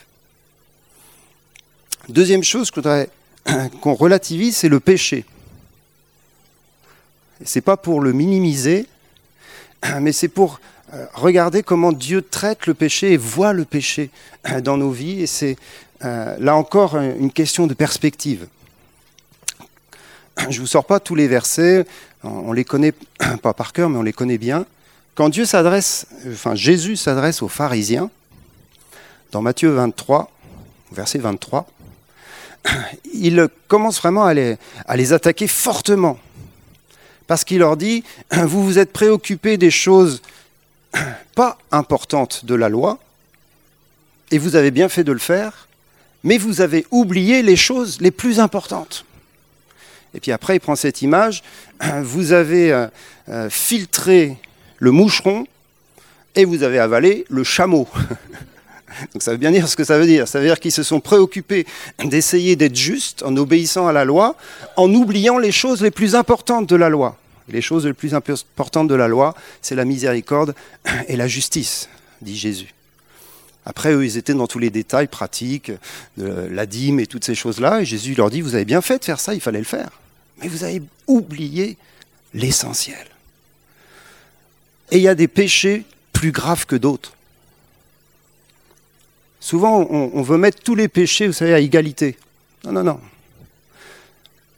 Deuxième 2.09 2.43
chose 2.43 2.71
qu'on 3.81 3.93
relativise, 3.93 4.55
c'est 4.55 4.69
le 4.69 4.79
péché. 4.79 5.25
Ce 7.43 7.57
n'est 7.57 7.61
pas 7.61 7.75
pour 7.75 7.99
le 7.99 8.13
minimiser, 8.13 8.87
mais 9.99 10.13
c'est 10.13 10.29
pour 10.29 10.61
euh, 10.93 11.05
regarder 11.13 11.63
comment 11.63 11.91
Dieu 11.91 12.21
traite 12.21 12.65
le 12.65 12.73
péché 12.73 13.11
et 13.11 13.17
voit 13.17 13.51
le 13.51 13.65
péché 13.65 14.09
dans 14.63 14.77
nos 14.77 14.91
vies. 14.91 15.21
Et 15.21 15.27
c'est 15.27 15.57
euh, 16.05 16.37
là 16.39 16.55
encore 16.55 16.97
une 16.97 17.31
question 17.31 17.67
de 17.67 17.73
perspective. 17.73 18.47
Je 20.37 20.55
ne 20.55 20.59
vous 20.61 20.67
sors 20.67 20.85
pas 20.85 21.01
tous 21.01 21.15
les 21.15 21.27
versets, 21.27 21.85
on 22.23 22.53
les 22.53 22.63
connaît 22.63 22.93
pas 23.41 23.53
par 23.53 23.73
cœur, 23.73 23.89
mais 23.89 23.97
on 23.97 24.03
les 24.03 24.13
connaît 24.13 24.37
bien. 24.37 24.65
Quand 25.15 25.29
Dieu 25.29 25.45
s'adresse, 25.45 26.05
enfin 26.31 26.53
Jésus 26.53 26.95
s'adresse 26.95 27.41
aux 27.41 27.47
pharisiens, 27.47 28.11
dans 29.31 29.41
Matthieu 29.41 29.71
23, 29.71 30.31
verset 30.91 31.17
23, 31.17 31.67
il 33.13 33.47
commence 33.67 33.99
vraiment 33.99 34.25
à 34.25 34.33
les, 34.33 34.57
à 34.85 34.95
les 34.95 35.13
attaquer 35.13 35.47
fortement. 35.47 36.19
Parce 37.27 37.43
qu'il 37.43 37.59
leur 37.59 37.77
dit, 37.77 38.03
vous 38.31 38.63
vous 38.63 38.79
êtes 38.79 38.93
préoccupés 38.93 39.57
des 39.57 39.71
choses 39.71 40.21
pas 41.35 41.57
importantes 41.71 42.45
de 42.45 42.55
la 42.55 42.69
loi, 42.69 42.99
et 44.31 44.37
vous 44.37 44.55
avez 44.55 44.71
bien 44.71 44.89
fait 44.89 45.03
de 45.03 45.11
le 45.11 45.19
faire, 45.19 45.67
mais 46.23 46.37
vous 46.37 46.61
avez 46.61 46.85
oublié 46.91 47.41
les 47.43 47.55
choses 47.55 48.01
les 48.01 48.11
plus 48.11 48.39
importantes. 48.39 49.05
Et 50.13 50.19
puis 50.19 50.31
après, 50.31 50.55
il 50.55 50.59
prend 50.59 50.75
cette 50.75 51.01
image, 51.01 51.43
vous 52.01 52.31
avez 52.31 52.71
euh, 52.71 52.87
euh, 53.29 53.49
filtré 53.49 54.37
le 54.77 54.91
moucheron 54.91 55.45
et 56.35 56.45
vous 56.45 56.63
avez 56.63 56.79
avalé 56.79 57.25
le 57.29 57.43
chameau. 57.43 57.87
Donc 59.13 59.21
ça 59.21 59.31
veut 59.31 59.37
bien 59.37 59.51
dire 59.51 59.67
ce 59.67 59.75
que 59.75 59.83
ça 59.83 59.97
veut 59.97 60.05
dire. 60.05 60.27
Ça 60.27 60.39
veut 60.39 60.45
dire 60.45 60.59
qu'ils 60.59 60.71
se 60.71 60.83
sont 60.83 60.99
préoccupés 60.99 61.65
d'essayer 62.03 62.55
d'être 62.55 62.75
justes 62.75 63.23
en 63.23 63.35
obéissant 63.37 63.87
à 63.87 63.93
la 63.93 64.05
loi, 64.05 64.35
en 64.75 64.93
oubliant 64.93 65.37
les 65.37 65.51
choses 65.51 65.81
les 65.81 65.91
plus 65.91 66.15
importantes 66.15 66.67
de 66.67 66.75
la 66.75 66.89
loi. 66.89 67.17
Les 67.49 67.61
choses 67.61 67.85
les 67.85 67.93
plus 67.93 68.13
importantes 68.13 68.87
de 68.87 68.95
la 68.95 69.07
loi, 69.07 69.33
c'est 69.61 69.75
la 69.75 69.85
miséricorde 69.85 70.53
et 71.07 71.15
la 71.15 71.27
justice, 71.27 71.87
dit 72.21 72.35
Jésus. 72.35 72.73
Après, 73.65 73.93
eux, 73.93 74.05
ils 74.05 74.17
étaient 74.17 74.33
dans 74.33 74.47
tous 74.47 74.59
les 74.59 74.69
détails 74.69 75.07
pratiques, 75.07 75.73
la 76.17 76.65
dîme 76.65 77.01
et 77.01 77.05
toutes 77.05 77.25
ces 77.25 77.35
choses-là. 77.35 77.81
Et 77.81 77.85
Jésus 77.85 78.15
leur 78.15 78.29
dit, 78.29 78.39
vous 78.39 78.55
avez 78.55 78.63
bien 78.63 78.81
fait 78.81 78.99
de 78.99 79.03
faire 79.03 79.19
ça, 79.19 79.33
il 79.33 79.41
fallait 79.41 79.59
le 79.59 79.65
faire. 79.65 79.89
Mais 80.41 80.47
vous 80.47 80.63
avez 80.63 80.81
oublié 81.05 81.75
l'essentiel. 82.33 83.05
Et 84.91 84.97
il 84.97 85.03
y 85.03 85.09
a 85.09 85.15
des 85.15 85.27
péchés 85.27 85.83
plus 86.13 86.31
graves 86.31 86.65
que 86.65 86.77
d'autres. 86.77 87.16
Souvent, 89.47 89.87
on, 89.89 90.21
veut 90.23 90.37
mettre 90.37 90.61
tous 90.61 90.75
les 90.75 90.89
péchés, 90.89 91.25
vous 91.25 91.31
savez, 91.31 91.53
à 91.53 91.59
égalité. 91.59 92.17
Non, 92.65 92.73
non, 92.73 92.83
non. 92.83 92.99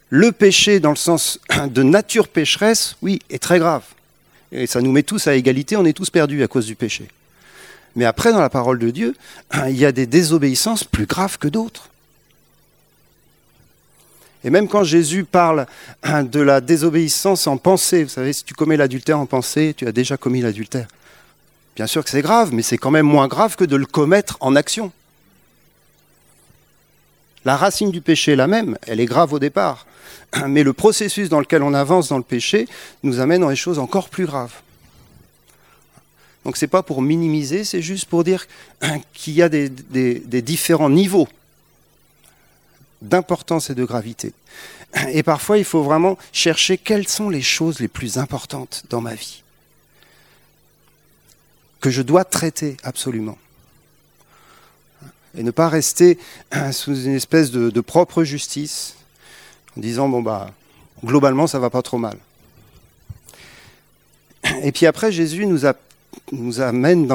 Le 0.09 0.31
péché, 0.31 0.79
dans 0.79 0.89
le 0.89 0.95
sens 0.95 1.39
de 1.69 1.83
nature 1.83 2.27
pécheresse, 2.27 2.95
oui, 3.03 3.19
est 3.29 3.37
très 3.37 3.59
grave. 3.59 3.83
Et 4.51 4.65
ça 4.65 4.81
nous 4.81 4.91
met 4.91 5.03
tous 5.03 5.27
à 5.27 5.35
égalité, 5.35 5.77
on 5.77 5.85
est 5.85 5.93
tous 5.93 6.09
perdus 6.09 6.41
à 6.41 6.47
cause 6.47 6.65
du 6.65 6.73
péché. 6.73 7.07
Mais 7.95 8.05
après, 8.05 8.31
dans 8.31 8.41
la 8.41 8.49
parole 8.49 8.79
de 8.79 8.89
Dieu, 8.89 9.15
il 9.67 9.77
y 9.77 9.85
a 9.85 9.91
des 9.91 10.07
désobéissances 10.07 10.83
plus 10.83 11.05
graves 11.05 11.37
que 11.37 11.47
d'autres. 11.47 11.89
Et 14.43 14.49
même 14.49 14.67
quand 14.67 14.83
Jésus 14.83 15.23
parle 15.23 15.67
de 16.23 16.39
la 16.39 16.61
désobéissance 16.61 17.45
en 17.45 17.57
pensée, 17.57 18.05
vous 18.05 18.09
savez, 18.09 18.33
si 18.33 18.43
tu 18.43 18.55
commets 18.55 18.75
l'adultère 18.75 19.19
en 19.19 19.27
pensée, 19.27 19.75
tu 19.77 19.85
as 19.85 19.91
déjà 19.91 20.17
commis 20.17 20.41
l'adultère. 20.41 20.87
Bien 21.79 21.87
sûr 21.87 22.03
que 22.03 22.09
c'est 22.09 22.21
grave, 22.21 22.53
mais 22.53 22.61
c'est 22.61 22.77
quand 22.77 22.91
même 22.91 23.05
moins 23.05 23.29
grave 23.29 23.55
que 23.55 23.63
de 23.63 23.77
le 23.77 23.85
commettre 23.85 24.35
en 24.41 24.57
action. 24.57 24.91
La 27.45 27.55
racine 27.55 27.89
du 27.89 28.01
péché 28.01 28.33
est 28.33 28.35
la 28.35 28.47
même, 28.47 28.77
elle 28.85 28.99
est 28.99 29.05
grave 29.05 29.31
au 29.31 29.39
départ, 29.39 29.85
mais 30.45 30.63
le 30.63 30.73
processus 30.73 31.29
dans 31.29 31.39
lequel 31.39 31.63
on 31.63 31.73
avance 31.73 32.09
dans 32.09 32.17
le 32.17 32.23
péché 32.23 32.67
nous 33.03 33.21
amène 33.21 33.39
dans 33.39 33.49
des 33.49 33.55
choses 33.55 33.79
encore 33.79 34.09
plus 34.09 34.25
graves. 34.25 34.55
Donc 36.43 36.57
ce 36.57 36.65
n'est 36.65 36.69
pas 36.69 36.83
pour 36.83 37.01
minimiser, 37.01 37.63
c'est 37.63 37.81
juste 37.81 38.07
pour 38.07 38.25
dire 38.25 38.45
qu'il 39.13 39.35
y 39.35 39.41
a 39.41 39.47
des, 39.47 39.69
différents 40.41 40.89
niveaux 40.89 41.29
d'importance 43.01 43.69
et 43.69 43.73
de 43.73 43.85
gravité. 43.85 44.33
Et 45.13 45.23
parfois, 45.23 45.57
il 45.57 45.63
faut 45.63 45.83
vraiment 45.83 46.17
chercher 46.33 46.77
quelles 46.77 47.07
sont 47.07 47.29
les 47.29 47.41
choses 47.41 47.79
les 47.79 47.87
plus 47.87 48.17
importantes 48.17 48.83
dans 48.89 48.99
ma 48.99 49.13
vie 49.13 49.43
que 51.79 51.89
je 51.89 52.01
dois 52.01 52.23
traiter 52.23 52.77
absolument. 52.83 53.37
Et 55.37 55.43
ne 55.43 55.51
pas 55.51 55.69
rester 55.69 56.17
sous 56.71 57.03
une 57.03 57.15
espèce 57.15 57.51
de, 57.51 57.81
propre 57.81 58.23
justice 58.23 58.95
en 59.77 59.81
disant, 59.81 60.09
bon, 60.09 60.21
bah, 60.21 60.51
globalement, 61.03 61.47
ça 61.47 61.59
va 61.59 61.69
pas 61.69 61.81
trop 61.81 61.97
mal. 61.97 62.17
Et 64.63 64.71
puis 64.71 64.85
après, 64.85 65.11
Jésus 65.11 65.45
nous, 65.45 66.61
amène 66.61 67.07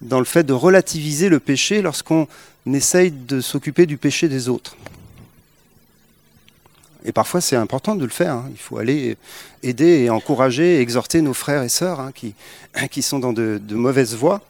dans 0.00 0.18
le 0.18 0.24
fait 0.24 0.44
de 0.44 0.52
relativiser 0.52 1.28
le 1.28 1.40
péché 1.40 1.82
lorsqu'on 1.82 2.26
essaye 2.66 3.10
de 3.10 3.40
s'occuper 3.40 3.86
du 3.86 3.96
péché 3.96 4.28
des 4.28 4.48
autres. 4.48 4.76
Et 7.04 7.12
parfois, 7.12 7.40
c'est 7.40 7.56
important 7.56 7.94
de 7.96 8.04
le 8.04 8.10
faire. 8.10 8.34
Hein. 8.34 8.48
Il 8.50 8.58
faut 8.58 8.78
aller 8.78 9.16
aider 9.62 10.04
et 10.04 10.10
encourager 10.10 10.76
et 10.76 10.80
exhorter 10.80 11.20
nos 11.20 11.34
frères 11.34 11.62
et 11.62 11.68
sœurs 11.68 12.00
hein, 12.00 12.12
qui, 12.14 12.34
qui 12.90 13.02
sont 13.02 13.18
dans 13.18 13.32
de, 13.32 13.60
mauvaises 13.70 14.14
voies. 14.14 14.40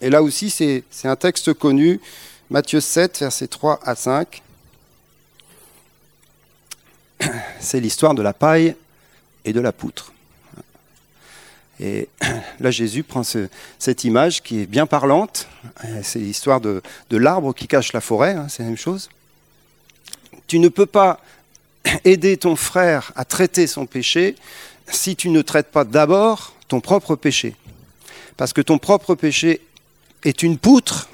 Et 0.00 0.10
là 0.10 0.22
aussi, 0.22 0.50
c'est 0.50 0.84
un 1.04 1.16
texte 1.16 1.52
connu, 1.54 2.00
Matthieu 2.50 2.80
7, 2.80 3.20
versets 3.20 3.48
3 3.48 3.80
à 3.82 3.94
5. 3.94 4.42
C'est 7.60 7.80
l'histoire 7.80 8.14
de 8.14 8.22
la 8.22 8.32
paille 8.32 8.76
et 9.44 9.52
de 9.52 9.60
la 9.60 9.72
poutre. 9.72 10.12
Et 11.80 12.08
là, 12.60 12.70
Jésus 12.70 13.02
prend 13.02 13.22
cette 13.24 14.04
image 14.04 14.42
qui 14.42 14.60
est 14.60 14.66
bien 14.66 14.86
parlante. 14.86 15.48
C'est 16.02 16.20
l'histoire 16.20 16.60
de, 16.60 16.80
l'arbre 17.10 17.52
qui 17.52 17.66
cache 17.66 17.92
la 17.92 18.00
forêt, 18.00 18.34
hein, 18.34 18.46
c'est 18.48 18.62
la 18.62 18.68
même 18.68 18.78
chose. 18.78 19.08
Tu 20.48 20.58
ne 20.58 20.68
peux 20.68 20.86
pas 20.86 21.20
aider 22.04 22.36
ton 22.36 22.56
frère 22.56 23.12
à 23.14 23.24
traiter 23.24 23.66
son 23.66 23.86
péché 23.86 24.34
si 24.90 25.14
tu 25.14 25.30
ne 25.30 25.42
traites 25.42 25.70
pas 25.70 25.84
d'abord 25.84 26.54
ton 26.66 26.80
propre 26.80 27.14
péché. 27.16 27.54
Parce 28.36 28.52
que 28.52 28.60
ton 28.60 28.78
propre 28.78 29.14
péché 29.14 29.60
est 30.24 30.42
une 30.42 30.58
poutre 30.58 31.08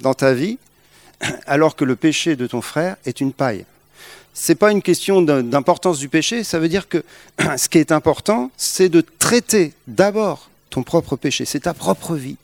dans 0.00 0.14
ta 0.14 0.34
vie, 0.34 0.58
alors 1.46 1.76
que 1.76 1.84
le 1.84 1.96
péché 1.96 2.36
de 2.36 2.46
ton 2.46 2.60
frère 2.60 2.96
est 3.04 3.20
une 3.20 3.32
paille. 3.32 3.64
Ce 4.32 4.52
n'est 4.52 4.56
pas 4.56 4.72
une 4.72 4.82
question 4.82 5.22
d'importance 5.22 5.98
du 5.98 6.08
péché, 6.08 6.44
ça 6.44 6.58
veut 6.58 6.68
dire 6.68 6.88
que 6.88 7.04
ce 7.56 7.68
qui 7.68 7.78
est 7.78 7.92
important, 7.92 8.50
c'est 8.56 8.88
de 8.88 9.04
traiter 9.18 9.74
d'abord 9.86 10.48
ton 10.70 10.82
propre 10.82 11.16
péché, 11.16 11.44
c'est 11.44 11.60
ta 11.60 11.74
propre 11.74 12.14
vie 12.14 12.36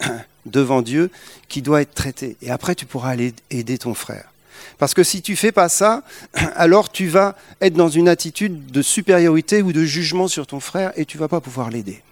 devant 0.46 0.82
Dieu 0.82 1.10
qui 1.48 1.62
doit 1.62 1.82
être 1.82 1.94
traitée. 1.94 2.36
Et 2.42 2.50
après, 2.50 2.74
tu 2.74 2.86
pourras 2.86 3.10
aller 3.10 3.34
aider 3.50 3.76
ton 3.78 3.94
frère. 3.94 4.30
Parce 4.78 4.94
que 4.94 5.02
si 5.02 5.22
tu 5.22 5.36
fais 5.36 5.52
pas 5.52 5.68
ça, 5.68 6.02
alors 6.56 6.90
tu 6.90 7.08
vas 7.08 7.36
être 7.60 7.74
dans 7.74 7.88
une 7.88 8.08
attitude 8.08 8.66
de 8.66 8.82
supériorité 8.82 9.62
ou 9.62 9.72
de 9.72 9.84
jugement 9.84 10.28
sur 10.28 10.46
ton 10.46 10.60
frère 10.60 10.92
et 10.96 11.04
tu 11.04 11.18
vas 11.18 11.28
pas 11.28 11.40
pouvoir 11.40 11.70
l'aider. 11.70 12.02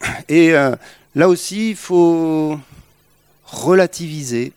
Et 0.28 0.52
euh, 0.54 0.74
là 1.14 1.28
aussi, 1.28 1.70
il 1.70 1.76
faut 1.76 2.58
relativiser. 3.44 4.52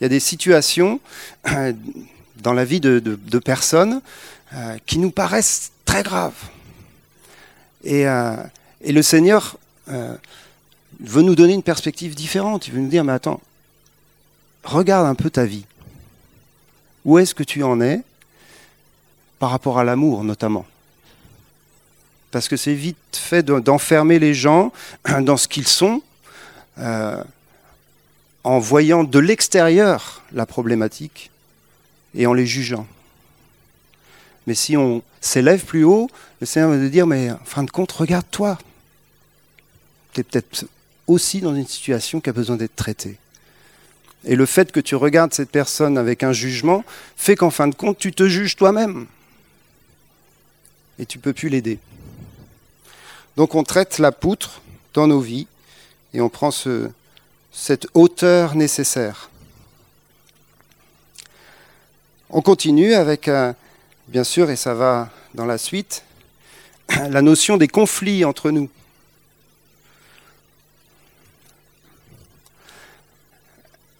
Il 0.00 0.04
y 0.04 0.06
a 0.06 0.08
des 0.08 0.20
situations 0.20 1.00
euh, 1.48 1.72
dans 2.36 2.52
la 2.52 2.64
vie 2.64 2.80
de, 2.80 3.38
personnes 3.38 4.02
euh, 4.54 4.76
qui 4.86 4.98
nous 4.98 5.10
paraissent 5.10 5.72
très 5.84 6.02
graves. 6.02 6.50
Et, 7.84 8.02
et 8.02 8.92
le 8.92 9.02
Seigneur 9.02 9.58
veut 9.88 11.22
nous 11.22 11.34
donner 11.34 11.52
une 11.52 11.64
perspective 11.64 12.14
différente. 12.14 12.68
Il 12.68 12.74
veut 12.74 12.80
nous 12.80 12.88
dire, 12.88 13.02
mais 13.02 13.12
attends, 13.12 13.40
regarde 14.62 15.06
un 15.06 15.14
peu 15.14 15.30
ta 15.30 15.44
vie. 15.44 15.64
Où 17.04 17.18
est-ce 17.18 17.34
que 17.34 17.42
tu 17.42 17.62
en 17.62 17.80
es 17.80 18.02
par 19.38 19.50
rapport 19.50 19.78
à 19.78 19.84
l'amour 19.84 20.24
notamment? 20.24 20.66
Parce 22.30 22.48
que 22.48 22.56
c'est 22.56 22.74
vite 22.74 22.96
fait 23.12 23.42
d'enfermer 23.42 24.18
les 24.18 24.34
gens 24.34 24.72
dans 25.20 25.36
ce 25.36 25.48
qu'ils 25.48 25.68
sont 25.68 26.02
euh, 26.78 27.22
en 28.44 28.58
voyant 28.58 29.04
de 29.04 29.18
l'extérieur 29.18 30.22
la 30.32 30.46
problématique 30.46 31.30
et 32.14 32.26
en 32.26 32.32
les 32.32 32.46
jugeant. 32.46 32.86
Mais 34.46 34.54
si 34.54 34.76
on 34.76 35.02
s'élève 35.20 35.64
plus 35.64 35.84
haut, 35.84 36.10
le 36.40 36.46
Seigneur 36.46 36.70
va 36.70 36.76
nous 36.76 36.88
dire, 36.88 37.06
mais 37.06 37.30
en 37.30 37.38
fin 37.44 37.62
de 37.62 37.70
compte, 37.70 37.92
regarde-toi. 37.92 38.58
Tu 40.12 40.20
es 40.20 40.24
peut-être 40.24 40.66
aussi 41.06 41.40
dans 41.40 41.54
une 41.54 41.66
situation 41.66 42.20
qui 42.20 42.30
a 42.30 42.32
besoin 42.32 42.56
d'être 42.56 42.74
traitée. 42.74 43.18
Et 44.24 44.36
le 44.36 44.46
fait 44.46 44.70
que 44.70 44.80
tu 44.80 44.94
regardes 44.94 45.34
cette 45.34 45.50
personne 45.50 45.98
avec 45.98 46.22
un 46.22 46.32
jugement 46.32 46.84
fait 47.16 47.36
qu'en 47.36 47.50
fin 47.50 47.68
de 47.68 47.74
compte, 47.74 47.98
tu 47.98 48.12
te 48.12 48.28
juges 48.28 48.56
toi-même. 48.56 49.06
Et 50.98 51.06
tu 51.06 51.18
ne 51.18 51.22
peux 51.22 51.32
plus 51.32 51.48
l'aider. 51.48 51.78
Donc 53.36 53.54
on 53.54 53.64
traite 53.64 53.98
la 53.98 54.12
poutre 54.12 54.60
dans 54.94 55.06
nos 55.06 55.20
vies 55.20 55.46
et 56.14 56.20
on 56.20 56.28
prend 56.28 56.50
ce, 56.50 56.90
cette 57.50 57.86
hauteur 57.94 58.54
nécessaire. 58.54 59.30
On 62.30 62.40
continue 62.40 62.94
avec, 62.94 63.28
euh, 63.28 63.52
bien 64.08 64.24
sûr, 64.24 64.50
et 64.50 64.56
ça 64.56 64.74
va 64.74 65.10
dans 65.34 65.44
la 65.44 65.58
suite, 65.58 66.04
la 66.88 67.22
notion 67.22 67.56
des 67.56 67.68
conflits 67.68 68.24
entre 68.24 68.50
nous. 68.50 68.70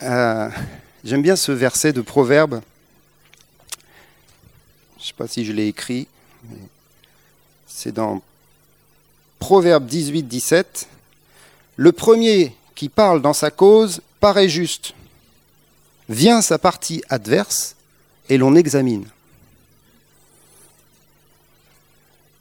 Euh, 0.02 0.48
j'aime 1.04 1.22
bien 1.22 1.36
ce 1.36 1.52
verset 1.52 1.92
de 1.92 2.00
Proverbe. 2.00 2.60
Je 4.96 5.02
ne 5.02 5.06
sais 5.06 5.14
pas 5.16 5.28
si 5.28 5.44
je 5.44 5.52
l'ai 5.52 5.68
écrit. 5.68 6.08
C'est 7.68 7.92
dans 7.92 8.20
Proverbe 9.38 9.86
18, 9.86 10.24
17. 10.24 10.88
Le 11.76 11.92
premier 11.92 12.56
qui 12.74 12.88
parle 12.88 13.22
dans 13.22 13.32
sa 13.32 13.52
cause 13.52 14.00
paraît 14.18 14.48
juste. 14.48 14.94
Vient 16.08 16.42
sa 16.42 16.58
partie 16.58 17.02
adverse 17.08 17.76
et 18.28 18.38
l'on 18.38 18.56
examine. 18.56 19.06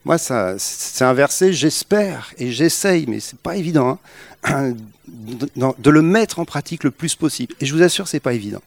Moi, 0.04 0.18
c'est 0.18 1.04
un 1.04 1.14
verset, 1.14 1.54
j'espère 1.54 2.34
et 2.38 2.52
j'essaye, 2.52 3.06
mais 3.08 3.20
c'est 3.20 3.38
pas 3.38 3.56
évident, 3.56 4.00
hein, 4.44 4.74
de 5.56 5.90
le 5.90 6.02
mettre 6.02 6.40
en 6.40 6.46
pratique 6.46 6.84
le 6.84 6.92
plus 6.92 7.16
possible. 7.16 7.54
Et 7.60 7.66
je 7.66 7.74
vous 7.74 7.84
assure, 7.84 8.08
c'est 8.08 8.20
pas 8.20 8.34
évident. 8.34 8.62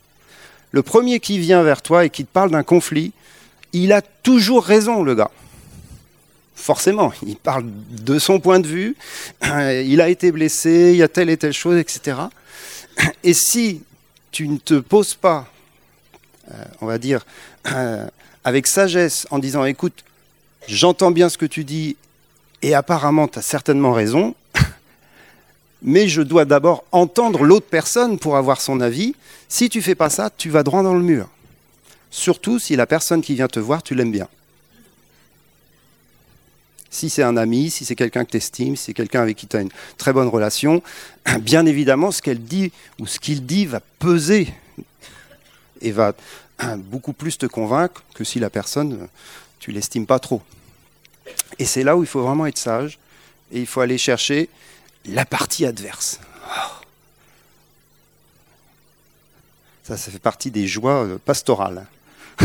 Le 0.71 0.83
premier 0.83 1.19
qui 1.19 1.39
vient 1.39 1.63
vers 1.63 1.83
toi 1.83 2.05
et 2.05 2.11
qui 2.11 2.25
te 2.25 2.33
parle 2.33 2.51
d'un 2.51 2.63
conflit, 2.63 3.13
il 3.73 3.93
a 3.93 4.03
toujours 4.03 4.65
raison, 4.65 5.03
le 5.03 5.17
gars. 5.17 5.31
Forcément, 6.55 7.13
il 7.27 7.37
parle 7.37 7.65
de 7.91 8.19
son 8.21 8.39
point 8.39 8.61
de 8.61 8.69
vue, 8.69 8.97
il 9.43 10.01
a 10.01 10.09
été 10.09 10.31
blessé, 10.31 10.91
il 10.93 10.97
y 10.97 11.03
a 11.03 11.09
telle 11.09 11.31
et 11.31 11.37
telle 11.37 11.53
chose, 11.53 11.79
etc. 11.79 12.17
Et 13.25 13.35
si 13.35 13.83
tu 14.31 14.47
ne 14.47 14.59
te 14.59 14.75
poses 14.75 15.15
pas, 15.15 15.49
euh, 16.53 16.65
on 16.81 16.87
va 16.87 16.99
dire, 16.99 17.27
avec 18.45 18.69
sagesse, 18.69 19.27
en 19.31 19.41
disant, 19.41 19.65
écoute, 19.65 20.05
j'entends 20.69 21.11
bien 21.11 21.29
ce 21.29 21.39
que 21.39 21.47
tu 21.47 21.65
dis 21.65 21.97
et 22.63 22.75
apparemment 22.75 23.29
tu 23.29 23.39
as 23.39 23.43
certainement 23.43 23.93
raison, 23.93 24.35
mais 25.83 26.09
je 26.09 26.23
dois 26.23 26.45
d'abord 26.45 26.85
entendre 26.93 27.45
l'autre 27.45 27.67
personne 27.69 28.19
pour 28.19 28.37
avoir 28.37 28.61
son 28.61 28.81
avis. 28.81 29.15
Si 29.49 29.69
tu 29.69 29.83
fais 29.83 29.95
pas 29.95 30.11
ça, 30.11 30.31
tu 30.31 30.51
vas 30.51 30.63
droit 30.63 30.83
dans 30.83 30.95
le 30.95 31.03
mur. 31.03 31.29
Surtout 32.11 32.59
si 32.59 32.77
la 32.77 32.87
personne 32.87 33.23
qui 33.23 33.35
vient 33.35 33.49
te 33.49 33.61
voir, 33.61 33.83
tu 33.83 33.95
l'aimes 33.95 34.13
bien. 34.13 34.29
Si 36.95 37.11
c'est 37.11 37.25
un 37.25 37.37
ami, 37.37 37.71
si 37.71 37.85
c'est 37.85 37.97
quelqu'un 37.97 38.25
que 38.25 38.31
tu 38.31 38.37
estimes, 38.37 38.77
si 38.77 38.85
c'est 38.85 38.95
quelqu'un 38.95 39.21
avec 39.21 39.37
qui 39.37 39.49
tu 39.49 39.57
as 39.57 39.63
une 39.63 39.73
très 39.99 40.13
bonne 40.13 40.29
relation, 40.29 40.81
bien 41.41 41.67
évidemment, 41.67 42.13
ce 42.13 42.23
qu'elle 42.23 42.45
dit 42.45 42.71
ou 43.01 43.07
ce 43.09 43.19
qu'il 43.19 43.45
dit 43.45 43.67
va 43.67 43.81
peser 43.99 44.55
et 45.81 45.91
va 45.91 46.15
beaucoup 46.79 47.13
plus 47.13 47.37
te 47.37 47.47
convaincre 47.47 48.05
que 48.15 48.23
si 48.23 48.39
la 48.39 48.49
personne, 48.49 49.09
tu 49.65 49.73
l'estimes 49.73 50.05
pas 50.05 50.19
trop. 50.19 50.43
Et 51.59 51.65
c'est 51.65 51.85
là 51.85 51.97
où 51.97 52.03
il 52.03 52.07
faut 52.07 52.21
vraiment 52.21 52.45
être 52.45 52.59
sage 52.59 52.99
et 53.51 53.61
il 53.61 53.67
faut 53.67 53.81
aller 53.81 53.97
chercher 53.97 54.51
la 55.07 55.25
partie 55.25 55.65
adverse. 55.65 56.21
Ça, 59.85 59.97
ça 59.97 60.11
fait 60.11 60.19
partie 60.19 60.51
des 60.51 60.67
joies 60.67 61.07
euh, 61.07 61.17
pastorales. 61.17 61.87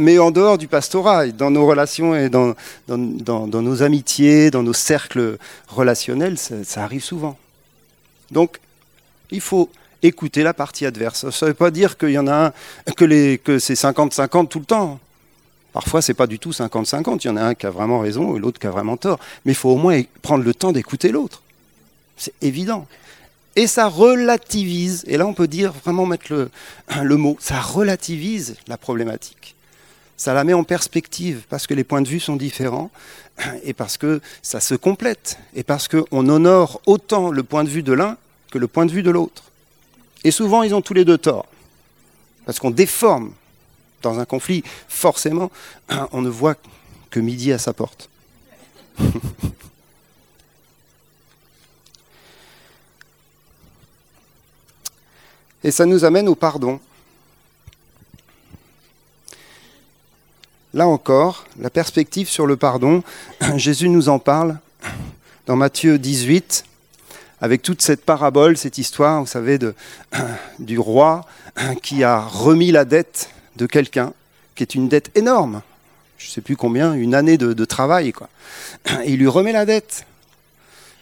Mais 0.00 0.18
en 0.18 0.30
dehors 0.30 0.56
du 0.56 0.68
pastorat, 0.68 1.26
dans 1.26 1.50
nos 1.50 1.66
relations 1.66 2.16
et 2.16 2.30
dans, 2.30 2.54
dans, 2.88 3.46
nos 3.46 3.82
amitiés, 3.82 4.50
dans 4.50 4.62
nos 4.62 4.72
cercles 4.72 5.36
relationnels, 5.68 6.38
ça, 6.38 6.82
arrive 6.82 7.04
souvent. 7.04 7.36
Donc, 8.30 8.58
il 9.30 9.42
faut 9.42 9.70
écouter 10.02 10.42
la 10.42 10.54
partie 10.54 10.86
adverse. 10.86 11.28
Ça 11.28 11.44
ne 11.44 11.50
veut 11.50 11.54
pas 11.54 11.70
dire 11.70 11.98
qu'il 11.98 12.10
y 12.10 12.18
en 12.18 12.26
a 12.26 12.46
un, 12.46 12.52
que, 12.96 13.36
que 13.36 13.58
c'est 13.58 13.74
50-50 13.74 14.48
tout 14.48 14.60
le 14.60 14.64
temps. 14.64 14.98
Parfois, 15.76 16.00
c'est 16.00 16.14
pas 16.14 16.26
du 16.26 16.38
tout 16.38 16.52
50-50. 16.52 17.18
Il 17.24 17.26
y 17.26 17.30
en 17.30 17.36
a 17.36 17.42
un 17.42 17.54
qui 17.54 17.66
a 17.66 17.70
vraiment 17.70 17.98
raison 17.98 18.34
et 18.34 18.38
l'autre 18.38 18.58
qui 18.58 18.66
a 18.66 18.70
vraiment 18.70 18.96
tort. 18.96 19.18
Mais 19.44 19.52
il 19.52 19.54
faut 19.54 19.68
au 19.68 19.76
moins 19.76 20.00
prendre 20.22 20.42
le 20.42 20.54
temps 20.54 20.72
d'écouter 20.72 21.10
l'autre. 21.10 21.42
C'est 22.16 22.32
évident. 22.40 22.86
Et 23.56 23.66
ça 23.66 23.86
relativise, 23.86 25.04
et 25.06 25.18
là 25.18 25.26
on 25.26 25.34
peut 25.34 25.48
dire 25.48 25.74
vraiment 25.84 26.06
mettre 26.06 26.32
le, 26.32 26.50
le 27.02 27.16
mot, 27.18 27.36
ça 27.40 27.60
relativise 27.60 28.56
la 28.68 28.78
problématique. 28.78 29.54
Ça 30.16 30.32
la 30.32 30.44
met 30.44 30.54
en 30.54 30.64
perspective 30.64 31.42
parce 31.50 31.66
que 31.66 31.74
les 31.74 31.84
points 31.84 32.00
de 32.00 32.08
vue 32.08 32.20
sont 32.20 32.36
différents 32.36 32.90
et 33.62 33.74
parce 33.74 33.98
que 33.98 34.22
ça 34.40 34.60
se 34.60 34.74
complète 34.74 35.38
et 35.54 35.62
parce 35.62 35.88
qu'on 35.88 36.06
honore 36.10 36.80
autant 36.86 37.30
le 37.30 37.42
point 37.42 37.64
de 37.64 37.68
vue 37.68 37.82
de 37.82 37.92
l'un 37.92 38.16
que 38.50 38.56
le 38.56 38.66
point 38.66 38.86
de 38.86 38.92
vue 38.92 39.02
de 39.02 39.10
l'autre. 39.10 39.42
Et 40.24 40.30
souvent, 40.30 40.62
ils 40.62 40.74
ont 40.74 40.80
tous 40.80 40.94
les 40.94 41.04
deux 41.04 41.18
tort. 41.18 41.44
Parce 42.46 42.60
qu'on 42.60 42.70
déforme 42.70 43.34
dans 44.06 44.18
un 44.20 44.24
conflit, 44.24 44.62
forcément, 44.88 45.50
on 46.12 46.22
ne 46.22 46.30
voit 46.30 46.54
que 47.10 47.18
midi 47.20 47.52
à 47.52 47.58
sa 47.58 47.72
porte. 47.72 48.08
Et 55.64 55.70
ça 55.72 55.84
nous 55.86 56.04
amène 56.04 56.28
au 56.28 56.36
pardon. 56.36 56.78
Là 60.72 60.86
encore, 60.86 61.46
la 61.58 61.70
perspective 61.70 62.28
sur 62.28 62.46
le 62.46 62.56
pardon, 62.56 63.02
Jésus 63.56 63.88
nous 63.88 64.08
en 64.08 64.20
parle 64.20 64.58
dans 65.46 65.56
Matthieu 65.56 65.98
18, 65.98 66.64
avec 67.40 67.62
toute 67.62 67.82
cette 67.82 68.04
parabole, 68.04 68.56
cette 68.56 68.78
histoire, 68.78 69.20
vous 69.20 69.26
savez, 69.26 69.58
de, 69.58 69.74
du 70.60 70.78
roi 70.78 71.26
qui 71.82 72.04
a 72.04 72.20
remis 72.20 72.70
la 72.70 72.84
dette 72.84 73.30
de 73.56 73.66
quelqu'un, 73.66 74.12
qui 74.54 74.62
est 74.62 74.74
une 74.74 74.88
dette 74.88 75.10
énorme, 75.16 75.62
je 76.18 76.28
ne 76.28 76.30
sais 76.30 76.40
plus 76.40 76.56
combien, 76.56 76.94
une 76.94 77.14
année 77.14 77.36
de, 77.36 77.64
travail, 77.64 78.12
quoi. 78.12 78.28
Il 79.06 79.18
lui 79.18 79.28
remet 79.28 79.52
la 79.52 79.66
dette. 79.66 80.06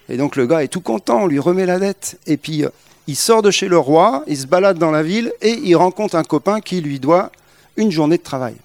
Et 0.08 0.16
donc 0.16 0.36
le 0.36 0.46
gars 0.46 0.62
est 0.62 0.68
tout 0.68 0.80
content, 0.80 1.22
on 1.22 1.26
lui 1.26 1.38
remet 1.38 1.66
la 1.66 1.78
dette. 1.78 2.18
Et 2.26 2.36
puis 2.36 2.64
euh, 2.64 2.68
il 3.06 3.16
sort 3.16 3.42
de 3.42 3.50
chez 3.50 3.68
le 3.68 3.78
roi, 3.78 4.22
il 4.26 4.36
se 4.36 4.46
balade 4.46 4.78
dans 4.78 4.90
la 4.90 5.02
ville 5.02 5.32
et 5.40 5.52
il 5.52 5.74
rencontre 5.76 6.16
un 6.16 6.24
copain 6.24 6.60
qui 6.60 6.80
lui 6.80 7.00
doit 7.00 7.30
une 7.76 7.90
journée 7.90 8.18
de 8.18 8.22
travail. 8.22 8.56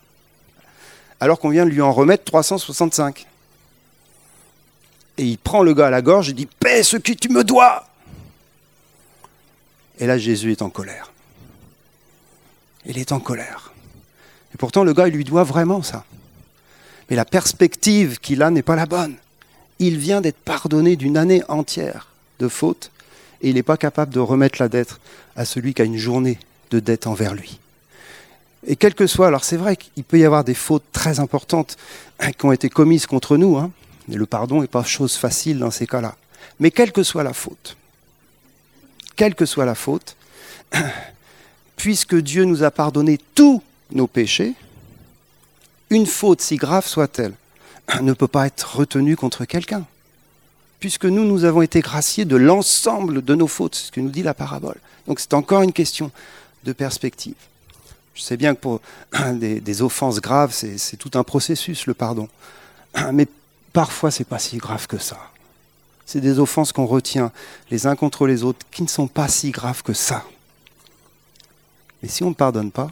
Alors 1.20 1.40
qu'on 1.40 1.50
vient 1.50 1.66
de 1.66 1.72
lui 1.72 1.82
en 1.82 1.92
remettre 1.92 2.26
365. 2.26 3.26
Et 5.18 5.24
il 5.24 5.38
prend 5.38 5.64
le 5.64 5.74
gars 5.74 5.88
à 5.88 5.90
la 5.90 6.02
gorge 6.02 6.30
et 6.30 6.34
dit 6.34 6.46
Paix 6.46 6.84
ce 6.84 6.98
que 6.98 7.14
tu 7.14 7.30
me 7.30 7.44
dois 7.44 7.86
Et 10.00 10.08
là, 10.08 10.18
Jésus 10.18 10.52
est 10.52 10.62
en 10.62 10.70
colère. 10.70 11.12
Il 12.86 12.98
est 12.98 13.12
en 13.12 13.20
colère. 13.20 13.69
Pourtant, 14.60 14.84
le 14.84 14.94
gars, 14.94 15.08
il 15.08 15.14
lui 15.16 15.24
doit 15.24 15.46
vraiment 15.46 15.82
ça. 15.82 16.04
Mais 17.10 17.16
la 17.16 17.26
perspective 17.26 18.20
qu'il 18.20 18.44
a 18.44 18.52
n'est 18.52 18.62
pas 18.62 18.76
la 18.76 18.86
bonne. 18.86 19.16
Il 19.80 19.98
vient 19.98 20.22
d'être 20.22 20.38
pardonné 20.38 20.98
d'une 20.98 21.18
année 21.18 21.42
entière 21.48 22.10
de 22.40 22.50
faute 22.50 22.92
et 23.42 23.50
il 23.50 23.56
n'est 23.56 23.64
pas 23.64 23.78
capable 23.78 24.14
de 24.14 24.20
remettre 24.20 24.62
la 24.62 24.68
dette 24.68 25.00
à 25.38 25.46
celui 25.46 25.74
qui 25.74 25.82
a 25.82 25.86
une 25.86 25.98
journée 25.98 26.38
de 26.72 26.82
dette 26.82 27.08
envers 27.08 27.34
lui. 27.34 27.58
Et 28.68 28.76
quel 28.76 28.94
que 28.94 29.08
soit, 29.08 29.28
alors 29.28 29.46
c'est 29.46 29.56
vrai 29.56 29.78
qu'il 29.78 30.04
peut 30.04 30.20
y 30.20 30.26
avoir 30.26 30.44
des 30.44 30.54
fautes 30.54 30.84
très 30.92 31.22
importantes 31.22 31.78
qui 32.38 32.46
ont 32.46 32.52
été 32.52 32.70
commises 32.70 33.08
contre 33.08 33.38
nous, 33.38 33.58
hein, 33.58 33.72
le 34.10 34.26
pardon 34.26 34.60
n'est 34.60 34.68
pas 34.68 34.84
chose 34.84 35.16
facile 35.16 35.58
dans 35.58 35.72
ces 35.72 35.88
cas-là. 35.88 36.16
Mais 36.60 36.70
quelle 36.70 36.92
que 36.92 37.04
soit 37.04 37.24
la 37.24 37.34
faute, 37.34 37.78
quelle 39.16 39.36
que 39.36 39.46
soit 39.46 39.66
la 39.66 39.76
faute, 39.76 40.18
puisque 41.78 42.18
Dieu 42.18 42.44
nous 42.44 42.64
a 42.64 42.72
pardonné 42.72 43.18
tous 43.36 43.64
nos 43.92 44.08
péchés, 44.08 44.54
une 45.90 46.06
faute, 46.06 46.42
si 46.42 46.56
grave 46.56 46.86
soit-elle, 46.86 47.34
ne 48.02 48.14
peut 48.14 48.28
pas 48.28 48.48
être 48.48 48.78
retenue 48.78 49.16
contre 49.16 49.46
quelqu'un. 49.46 49.86
Puisque 50.80 51.06
nous, 51.06 51.26
nous 51.26 51.44
avons 51.44 51.62
été 51.62 51.82
graciés 51.82 52.26
de 52.26 52.38
l'ensemble 52.38 53.24
de 53.24 53.36
nos 53.36 53.48
fautes, 53.48 53.76
ce 53.76 53.92
que 53.92 54.00
nous 54.00 54.10
dit 54.10 54.24
la 54.24 54.34
parabole. 54.34 54.78
Donc 55.08 55.20
c'est 55.20 55.34
encore 55.34 55.62
une 55.62 55.74
question 55.74 56.12
de 56.64 56.72
perspective. 56.74 57.36
Je 58.14 58.22
sais 58.22 58.38
bien 58.38 58.56
que 58.56 58.60
pour 58.60 58.82
des, 59.34 59.60
des 59.60 59.82
offenses 59.82 60.20
graves, 60.20 60.54
c'est 60.54 60.98
tout 60.98 61.12
un 61.16 61.24
processus, 61.24 61.86
le 61.86 61.94
pardon. 61.94 62.30
Mais 63.14 63.28
parfois, 63.74 64.12
c'est 64.12 64.24
pas 64.24 64.40
si 64.40 64.58
grave 64.58 64.88
que 64.88 64.98
ça. 64.98 65.20
C'est 66.06 66.22
des 66.22 66.40
offenses 66.40 66.72
qu'on 66.72 66.88
retient 66.88 67.32
les 67.70 67.86
uns 67.86 67.96
contre 67.96 68.26
les 68.26 68.44
autres 68.44 68.66
qui 68.72 68.82
ne 68.82 68.88
sont 68.88 69.08
pas 69.08 69.28
si 69.28 69.52
graves 69.52 69.84
que 69.84 69.94
ça. 69.94 70.24
Mais 72.02 72.10
si 72.10 72.24
on 72.24 72.30
ne 72.30 72.34
pardonne 72.34 72.72
pas, 72.72 72.90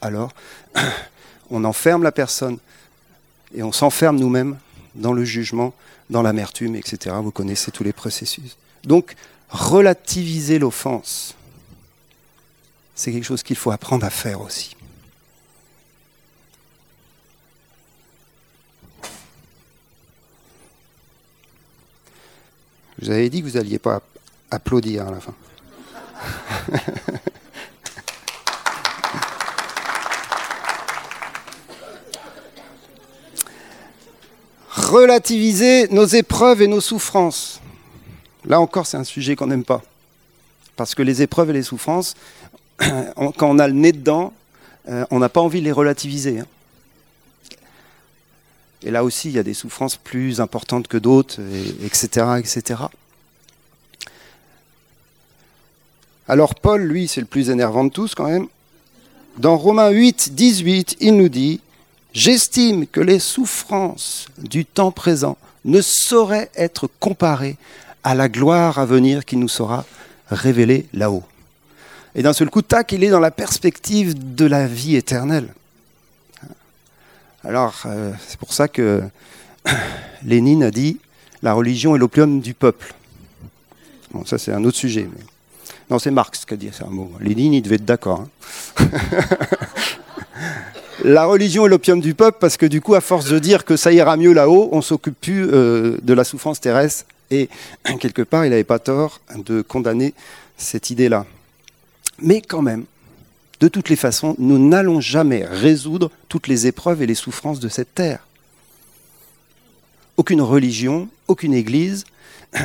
alors 0.00 0.32
on 1.50 1.64
enferme 1.64 2.02
la 2.02 2.12
personne 2.12 2.58
et 3.54 3.62
on 3.62 3.72
s'enferme 3.72 4.18
nous-mêmes 4.18 4.58
dans 4.94 5.12
le 5.12 5.24
jugement, 5.24 5.74
dans 6.10 6.22
l'amertume, 6.22 6.76
etc. 6.76 7.14
Vous 7.22 7.30
connaissez 7.30 7.70
tous 7.70 7.84
les 7.84 7.92
processus. 7.92 8.56
Donc, 8.84 9.14
relativiser 9.48 10.58
l'offense, 10.58 11.34
c'est 12.94 13.12
quelque 13.12 13.24
chose 13.24 13.42
qu'il 13.42 13.56
faut 13.56 13.70
apprendre 13.70 14.04
à 14.04 14.10
faire 14.10 14.40
aussi. 14.40 14.76
Vous 23.00 23.10
avez 23.10 23.30
dit 23.30 23.42
que 23.42 23.46
vous 23.46 23.56
n'alliez 23.56 23.78
pas 23.78 24.02
applaudir 24.50 25.06
à 25.06 25.12
la 25.12 25.20
fin. 25.20 25.34
relativiser 34.88 35.88
nos 35.88 36.06
épreuves 36.06 36.62
et 36.62 36.66
nos 36.66 36.80
souffrances. 36.80 37.60
Là 38.44 38.60
encore, 38.60 38.86
c'est 38.86 38.96
un 38.96 39.04
sujet 39.04 39.36
qu'on 39.36 39.46
n'aime 39.46 39.64
pas. 39.64 39.82
Parce 40.76 40.94
que 40.94 41.02
les 41.02 41.22
épreuves 41.22 41.50
et 41.50 41.54
les 41.54 41.62
souffrances, 41.62 42.14
quand 42.78 43.42
on 43.42 43.58
a 43.58 43.66
le 43.66 43.74
nez 43.74 43.92
dedans, 43.92 44.32
euh, 44.88 45.04
on 45.10 45.18
n'a 45.18 45.28
pas 45.28 45.40
envie 45.40 45.60
de 45.60 45.64
les 45.64 45.72
relativiser. 45.72 46.40
Hein. 46.40 46.46
Et 48.82 48.90
là 48.90 49.04
aussi, 49.04 49.28
il 49.28 49.34
y 49.34 49.38
a 49.38 49.42
des 49.42 49.54
souffrances 49.54 49.96
plus 49.96 50.40
importantes 50.40 50.86
que 50.86 50.96
d'autres, 50.96 51.40
etc., 51.84 52.26
etc. 52.38 52.82
Alors 56.28 56.54
Paul, 56.54 56.82
lui, 56.82 57.08
c'est 57.08 57.20
le 57.20 57.26
plus 57.26 57.50
énervant 57.50 57.84
de 57.84 57.90
tous 57.90 58.14
quand 58.14 58.28
même. 58.28 58.46
Dans 59.38 59.56
Romains 59.56 59.90
8, 59.90 60.34
18, 60.34 60.96
il 61.00 61.16
nous 61.16 61.28
dit, 61.28 61.60
J'estime 62.12 62.86
que 62.86 63.00
les 63.00 63.18
souffrances 63.18 64.26
du 64.38 64.64
temps 64.64 64.92
présent 64.92 65.36
ne 65.64 65.80
sauraient 65.80 66.50
être 66.56 66.88
comparées 66.98 67.56
à 68.02 68.14
la 68.14 68.28
gloire 68.28 68.78
à 68.78 68.86
venir 68.86 69.24
qui 69.24 69.36
nous 69.36 69.48
sera 69.48 69.84
révélée 70.30 70.86
là-haut. 70.94 71.24
Et 72.14 72.22
d'un 72.22 72.32
seul 72.32 72.50
coup, 72.50 72.62
tac, 72.62 72.92
il 72.92 73.04
est 73.04 73.10
dans 73.10 73.20
la 73.20 73.30
perspective 73.30 74.34
de 74.34 74.46
la 74.46 74.66
vie 74.66 74.96
éternelle. 74.96 75.48
Alors, 77.44 77.82
euh, 77.86 78.12
c'est 78.26 78.38
pour 78.38 78.52
ça 78.52 78.66
que 78.68 79.02
Lénine 80.24 80.64
a 80.64 80.70
dit 80.70 80.98
la 81.42 81.52
religion 81.52 81.94
est 81.94 81.98
l'opium 81.98 82.40
du 82.40 82.54
peuple. 82.54 82.94
Bon, 84.10 84.24
ça, 84.24 84.38
c'est 84.38 84.52
un 84.52 84.64
autre 84.64 84.76
sujet. 84.76 85.08
Non, 85.90 85.98
c'est 85.98 86.10
Marx 86.10 86.44
qui 86.44 86.54
a 86.54 86.56
dit 86.56 86.70
ça. 86.72 86.86
Lénine, 87.20 87.54
il 87.54 87.62
devait 87.62 87.76
être 87.76 87.84
d'accord. 87.84 88.26
Hein. 88.80 88.88
la 91.04 91.26
religion 91.26 91.66
est 91.66 91.68
l'opium 91.68 92.00
du 92.00 92.14
peuple 92.14 92.38
parce 92.40 92.56
que 92.56 92.66
du 92.66 92.80
coup, 92.80 92.94
à 92.94 93.00
force 93.00 93.26
de 93.26 93.38
dire 93.38 93.64
que 93.64 93.76
ça 93.76 93.92
ira 93.92 94.16
mieux 94.16 94.32
là-haut, 94.32 94.68
on 94.72 94.82
s'occupe 94.82 95.20
plus 95.20 95.46
euh, 95.46 95.98
de 96.02 96.12
la 96.12 96.24
souffrance 96.24 96.60
terrestre. 96.60 97.04
Et 97.30 97.48
quelque 98.00 98.22
part, 98.22 98.44
il 98.44 98.50
n'avait 98.50 98.64
pas 98.64 98.78
tort 98.78 99.20
de 99.36 99.62
condamner 99.62 100.14
cette 100.56 100.90
idée-là. 100.90 101.26
Mais 102.20 102.40
quand 102.40 102.62
même, 102.62 102.84
de 103.60 103.68
toutes 103.68 103.88
les 103.88 103.96
façons, 103.96 104.34
nous 104.38 104.58
n'allons 104.58 105.00
jamais 105.00 105.44
résoudre 105.44 106.10
toutes 106.28 106.48
les 106.48 106.66
épreuves 106.66 107.02
et 107.02 107.06
les 107.06 107.14
souffrances 107.14 107.60
de 107.60 107.68
cette 107.68 107.94
terre. 107.94 108.20
Aucune 110.16 110.42
religion, 110.42 111.08
aucune 111.28 111.54
église, 111.54 112.04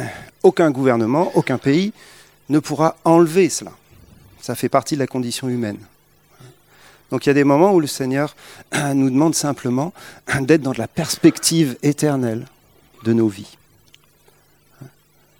aucun 0.43 0.71
gouvernement, 0.71 1.31
aucun 1.35 1.57
pays 1.57 1.93
ne 2.49 2.59
pourra 2.59 2.97
enlever 3.05 3.49
cela. 3.49 3.71
Ça 4.41 4.55
fait 4.55 4.69
partie 4.69 4.95
de 4.95 4.99
la 4.99 5.07
condition 5.07 5.49
humaine. 5.49 5.77
Donc 7.13 7.27
il 7.27 7.29
y 7.29 7.31
a 7.31 7.35
des 7.35 7.43
moments 7.43 7.73
où 7.73 7.79
le 7.79 7.85
Seigneur 7.85 8.35
nous 8.95 9.11
demande 9.11 9.35
simplement 9.35 9.93
d'être 10.41 10.63
dans 10.63 10.73
la 10.73 10.87
perspective 10.87 11.77
éternelle 11.83 12.47
de 13.03 13.13
nos 13.13 13.27
vies. 13.27 13.55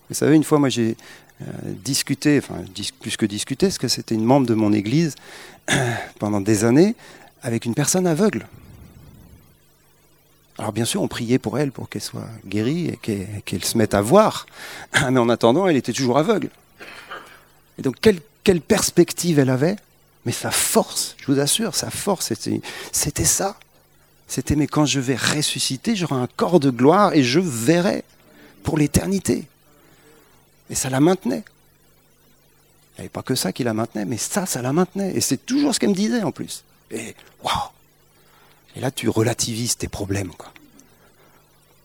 Vous 0.08 0.14
savez, 0.14 0.36
une 0.36 0.44
fois, 0.44 0.60
moi 0.60 0.70
j'ai 0.70 0.96
euh, 1.42 1.46
discuté, 1.84 2.38
enfin 2.38 2.64
plus 3.02 3.18
que 3.18 3.26
discuté, 3.26 3.66
parce 3.66 3.80
que 3.80 3.88
c'était 3.88 4.14
une 4.14 4.24
membre 4.24 4.46
de 4.46 4.54
mon 4.54 4.72
église 4.72 5.16
pendant 6.20 6.42
des 6.42 6.64
années, 6.64 6.96
avec 7.42 7.66
une 7.66 7.74
personne 7.74 8.06
aveugle. 8.06 8.46
Alors 10.60 10.74
bien 10.74 10.86
sûr, 10.86 11.02
on 11.02 11.08
priait 11.08 11.40
pour 11.40 11.58
elle, 11.58 11.72
pour 11.72 11.90
qu'elle 11.90 12.04
soit 12.04 12.30
guérie 12.46 12.90
et 12.90 13.42
qu'elle 13.44 13.66
se 13.66 13.80
mette 13.80 13.96
à 13.96 14.02
voir, 14.02 14.46
mais 15.10 15.20
en 15.20 15.28
attendant, 15.28 15.68
elle 15.68 15.78
était 15.78 15.92
toujours 15.92 16.20
aveugle. 16.20 16.50
Et 17.80 17.82
donc 17.82 17.96
quelle 18.00 18.62
perspective 18.62 19.40
elle 19.40 19.50
avait 19.50 19.78
mais 20.26 20.32
sa 20.32 20.52
force, 20.52 21.16
je 21.18 21.32
vous 21.32 21.40
assure, 21.40 21.76
sa 21.76 21.90
force, 21.90 22.32
c'était 22.92 23.26
ça. 23.26 23.58
C'était, 24.28 24.56
mais 24.56 24.68
quand 24.68 24.86
je 24.86 25.00
vais 25.00 25.16
ressusciter, 25.16 25.96
j'aurai 25.96 26.16
un 26.16 26.28
corps 26.28 26.60
de 26.60 26.70
gloire 26.70 27.14
et 27.14 27.24
je 27.24 27.40
verrai 27.40 28.04
pour 28.64 28.78
l'éternité. 28.78 29.46
Et 30.70 30.76
ça 30.76 30.90
la 30.90 31.00
maintenait. 31.00 31.44
Il 32.96 33.02
n'y 33.02 33.02
avait 33.02 33.10
pas 33.10 33.22
que 33.22 33.36
ça 33.36 33.52
qui 33.52 33.64
la 33.64 33.74
maintenait, 33.74 34.06
mais 34.06 34.18
ça, 34.18 34.46
ça 34.46 34.62
la 34.62 34.72
maintenait. 34.72 35.16
Et 35.16 35.22
c'est 35.22 35.46
toujours 35.46 35.76
ce 35.76 35.80
qu'elle 35.80 35.90
me 35.90 35.96
disait 35.96 36.24
en 36.24 36.32
plus. 36.32 36.64
Et 36.90 37.16
waouh 37.44 37.70
Et 38.76 38.80
là, 38.80 38.92
tu 38.92 39.10
relativises 39.10 39.78
tes 39.78 39.88
problèmes. 39.88 40.32
Quoi. 40.32 40.54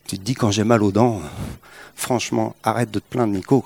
Tu 0.06 0.18
te 0.18 0.22
dis, 0.22 0.34
quand 0.34 0.50
j'ai 0.50 0.64
mal 0.64 0.82
aux 0.82 0.92
dents, 0.92 1.20
franchement, 1.94 2.54
arrête 2.62 2.90
de 2.90 3.00
te 3.00 3.08
plaindre, 3.08 3.32
Nico. 3.32 3.64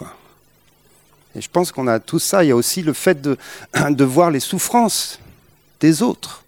Et 1.34 1.40
je 1.40 1.48
pense 1.48 1.72
qu'on 1.72 1.86
a 1.86 1.98
tout 2.00 2.18
ça. 2.18 2.44
Il 2.44 2.48
y 2.48 2.50
a 2.50 2.56
aussi 2.56 2.82
le 2.82 2.92
fait 2.92 3.20
de, 3.20 3.36
de 3.90 4.04
voir 4.04 4.30
les 4.30 4.40
souffrances 4.40 5.18
des 5.80 6.02
autres. 6.02 6.44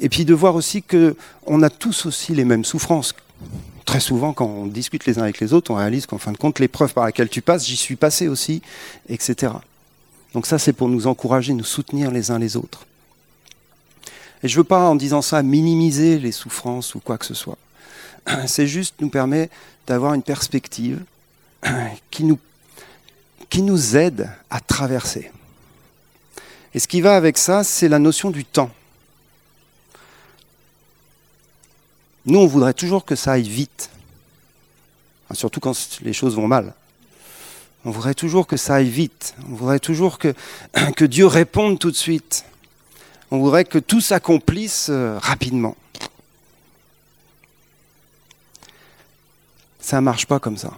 Et 0.00 0.08
puis 0.08 0.24
de 0.24 0.34
voir 0.34 0.54
aussi 0.54 0.82
qu'on 0.82 1.62
a 1.62 1.70
tous 1.70 2.06
aussi 2.06 2.34
les 2.34 2.44
mêmes 2.44 2.64
souffrances. 2.64 3.14
Très 3.84 4.00
souvent, 4.00 4.32
quand 4.32 4.44
on 4.44 4.66
discute 4.66 5.06
les 5.06 5.18
uns 5.18 5.22
avec 5.22 5.40
les 5.40 5.54
autres, 5.54 5.70
on 5.70 5.76
réalise 5.76 6.06
qu'en 6.06 6.18
fin 6.18 6.32
de 6.32 6.36
compte, 6.36 6.58
l'épreuve 6.58 6.92
par 6.92 7.04
laquelle 7.04 7.30
tu 7.30 7.40
passes, 7.40 7.66
j'y 7.66 7.76
suis 7.76 7.96
passé 7.96 8.28
aussi, 8.28 8.60
etc. 9.08 9.52
Donc 10.34 10.46
ça, 10.46 10.58
c'est 10.58 10.74
pour 10.74 10.88
nous 10.88 11.06
encourager, 11.06 11.54
nous 11.54 11.64
soutenir 11.64 12.10
les 12.10 12.30
uns 12.30 12.38
les 12.38 12.56
autres. 12.56 12.84
Et 14.42 14.48
je 14.48 14.54
ne 14.54 14.60
veux 14.60 14.64
pas, 14.64 14.88
en 14.88 14.94
disant 14.94 15.22
ça, 15.22 15.42
minimiser 15.42 16.18
les 16.18 16.32
souffrances 16.32 16.94
ou 16.94 17.00
quoi 17.00 17.16
que 17.16 17.24
ce 17.24 17.34
soit. 17.34 17.58
C'est 18.46 18.66
juste 18.66 18.96
nous 19.00 19.08
permet 19.08 19.48
d'avoir 19.86 20.14
une 20.14 20.22
perspective 20.22 21.02
qui 22.10 22.24
nous, 22.24 22.38
qui 23.48 23.62
nous 23.62 23.96
aide 23.96 24.30
à 24.50 24.60
traverser. 24.60 25.30
Et 26.74 26.78
ce 26.78 26.88
qui 26.88 27.00
va 27.00 27.16
avec 27.16 27.38
ça, 27.38 27.64
c'est 27.64 27.88
la 27.88 27.98
notion 27.98 28.30
du 28.30 28.44
temps. 28.44 28.70
Nous, 32.26 32.38
on 32.38 32.46
voudrait 32.46 32.74
toujours 32.74 33.04
que 33.04 33.16
ça 33.16 33.32
aille 33.32 33.48
vite, 33.48 33.90
surtout 35.32 35.60
quand 35.60 35.74
les 36.02 36.12
choses 36.12 36.36
vont 36.36 36.46
mal. 36.46 36.74
On 37.84 37.90
voudrait 37.90 38.14
toujours 38.14 38.46
que 38.46 38.56
ça 38.56 38.74
aille 38.74 38.90
vite. 38.90 39.34
On 39.48 39.54
voudrait 39.54 39.78
toujours 39.78 40.18
que, 40.18 40.34
que 40.96 41.04
Dieu 41.04 41.26
réponde 41.26 41.78
tout 41.78 41.90
de 41.90 41.96
suite. 41.96 42.44
On 43.30 43.38
voudrait 43.38 43.64
que 43.64 43.78
tout 43.78 44.00
s'accomplisse 44.00 44.88
euh, 44.90 45.18
rapidement. 45.18 45.76
Ça 49.80 49.96
ne 49.96 50.02
marche 50.02 50.26
pas 50.26 50.38
comme 50.38 50.56
ça. 50.56 50.72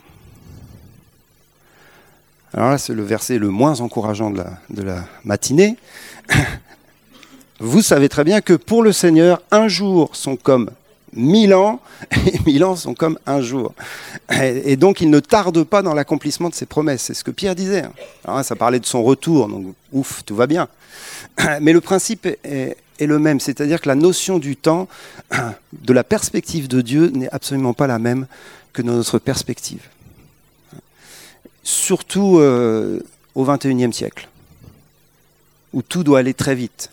Alors 2.52 2.70
là, 2.70 2.78
c'est 2.78 2.94
le 2.94 3.04
verset 3.04 3.38
le 3.38 3.48
moins 3.48 3.80
encourageant 3.80 4.30
de 4.30 4.82
la, 4.82 5.04
matinée. 5.24 5.76
Vous 7.60 7.82
savez 7.82 8.08
très 8.08 8.24
bien 8.24 8.40
que 8.40 8.54
pour 8.54 8.82
le 8.82 8.92
Seigneur, 8.92 9.42
un 9.50 9.68
jour 9.68 10.16
sont 10.16 10.36
comme 10.36 10.70
mille 11.12 11.54
ans, 11.54 11.80
et 12.26 12.40
mille 12.46 12.64
ans 12.64 12.74
sont 12.74 12.94
comme 12.94 13.18
un 13.26 13.40
jour. 13.40 13.74
Et, 14.32 14.76
donc 14.76 15.00
il 15.00 15.10
ne 15.10 15.20
tarde 15.20 15.62
pas 15.64 15.82
dans 15.82 15.94
l'accomplissement 15.94 16.48
de 16.48 16.54
ses 16.54 16.66
promesses. 16.66 17.02
C'est 17.02 17.14
ce 17.14 17.22
que 17.22 17.30
Pierre 17.30 17.54
disait. 17.54 17.84
Alors 18.24 18.44
ça 18.44 18.56
parlait 18.56 18.80
de 18.80 18.86
son 18.86 19.02
retour, 19.02 19.48
donc 19.48 19.74
ouf, 19.92 20.22
tout 20.24 20.34
va 20.34 20.46
bien. 20.46 20.68
Mais 21.60 21.72
le 21.72 21.80
principe 21.80 22.26
est, 22.26 22.76
est 22.98 23.06
le 23.06 23.18
même, 23.18 23.40
c'est-à-dire 23.40 23.80
que 23.80 23.88
la 23.88 23.94
notion 23.94 24.38
du 24.38 24.56
temps, 24.56 24.88
de 25.72 25.92
la 25.92 26.02
perspective 26.02 26.66
de 26.66 26.80
Dieu, 26.80 27.10
n'est 27.14 27.30
absolument 27.30 27.74
pas 27.74 27.86
la 27.86 27.98
même 27.98 28.26
que 28.72 28.82
notre 28.82 29.18
perspective. 29.18 29.82
Surtout 31.70 32.40
euh, 32.40 32.98
au 33.36 33.44
XXIe 33.44 33.92
siècle, 33.92 34.28
où 35.72 35.82
tout 35.82 36.02
doit 36.02 36.18
aller 36.18 36.34
très 36.34 36.56
vite. 36.56 36.90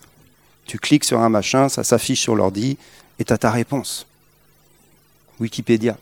Tu 0.68 0.78
cliques 0.78 1.04
sur 1.04 1.20
un 1.20 1.30
machin, 1.30 1.68
ça 1.68 1.84
s'affiche 1.84 2.22
sur 2.22 2.36
l'ordi, 2.36 2.78
et 3.18 3.26
tu 3.26 3.34
as 3.34 3.40
ta 3.40 3.50
réponse. 3.50 4.06
Wikipédia. 5.40 5.98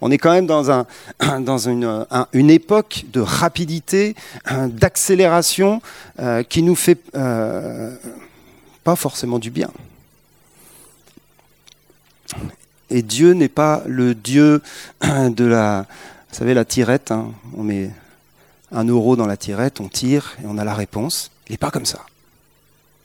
On 0.00 0.10
est 0.10 0.16
quand 0.16 0.32
même 0.32 0.46
dans, 0.46 0.86
dans 1.40 1.58
une, 1.58 2.50
époque 2.50 3.04
de 3.12 3.20
rapidité, 3.20 4.16
d'accélération 4.50 5.82
euh, 6.20 6.42
qui 6.42 6.62
nous 6.62 6.74
fait 6.74 7.00
euh, 7.14 7.94
pas 8.82 8.96
forcément 8.96 9.38
du 9.38 9.50
bien. 9.50 9.70
Et 12.88 13.02
Dieu 13.02 13.34
n'est 13.34 13.50
pas 13.50 13.82
le 13.84 14.14
Dieu 14.14 14.62
de 15.02 15.44
la, 15.44 15.86
vous 16.32 16.38
savez, 16.38 16.54
la 16.54 16.64
tirette. 16.64 17.10
Hein. 17.10 17.30
on 17.56 17.62
met 17.62 17.90
un 18.72 18.84
euro 18.84 19.16
dans 19.16 19.26
la 19.26 19.36
tirette, 19.36 19.80
on 19.80 19.88
tire 19.88 20.34
et 20.42 20.46
on 20.46 20.56
a 20.56 20.64
la 20.64 20.74
réponse. 20.74 21.30
Il 21.46 21.52
n'est 21.52 21.58
pas 21.58 21.70
comme 21.70 21.84
ça. 21.84 22.06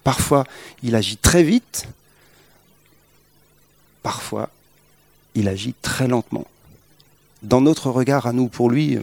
Parfois, 0.05 0.45
il 0.81 0.95
agit 0.95 1.17
très 1.17 1.43
vite. 1.43 1.87
Parfois, 4.01 4.49
il 5.35 5.49
agit 5.49 5.73
très 5.81 6.07
lentement. 6.07 6.47
Dans 7.43 7.59
notre 7.59 7.91
regard 7.91 8.27
à 8.27 8.31
nous, 8.31 8.47
pour 8.47 8.69
lui, 8.69 8.95
euh, 8.95 9.01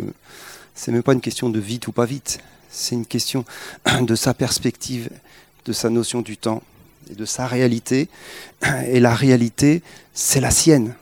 c'est 0.75 0.91
même 0.91 1.03
pas 1.03 1.13
une 1.13 1.21
question 1.21 1.51
de 1.51 1.61
vite 1.61 1.87
ou 1.87 1.93
pas 1.93 2.07
vite, 2.07 2.39
c'est 2.71 2.95
une 2.95 3.07
question 3.07 3.45
de 4.01 4.15
sa 4.15 4.33
perspective, 4.33 5.11
de 5.67 5.75
sa 5.75 5.91
notion 5.91 6.23
du 6.23 6.39
temps 6.39 6.63
et 7.11 7.15
de 7.15 7.27
sa 7.27 7.47
réalité. 7.47 8.09
Et 8.87 9.01
la 9.01 9.15
réalité, 9.15 9.83
c'est 10.15 10.41
la 10.41 10.51
sienne. 10.51 10.95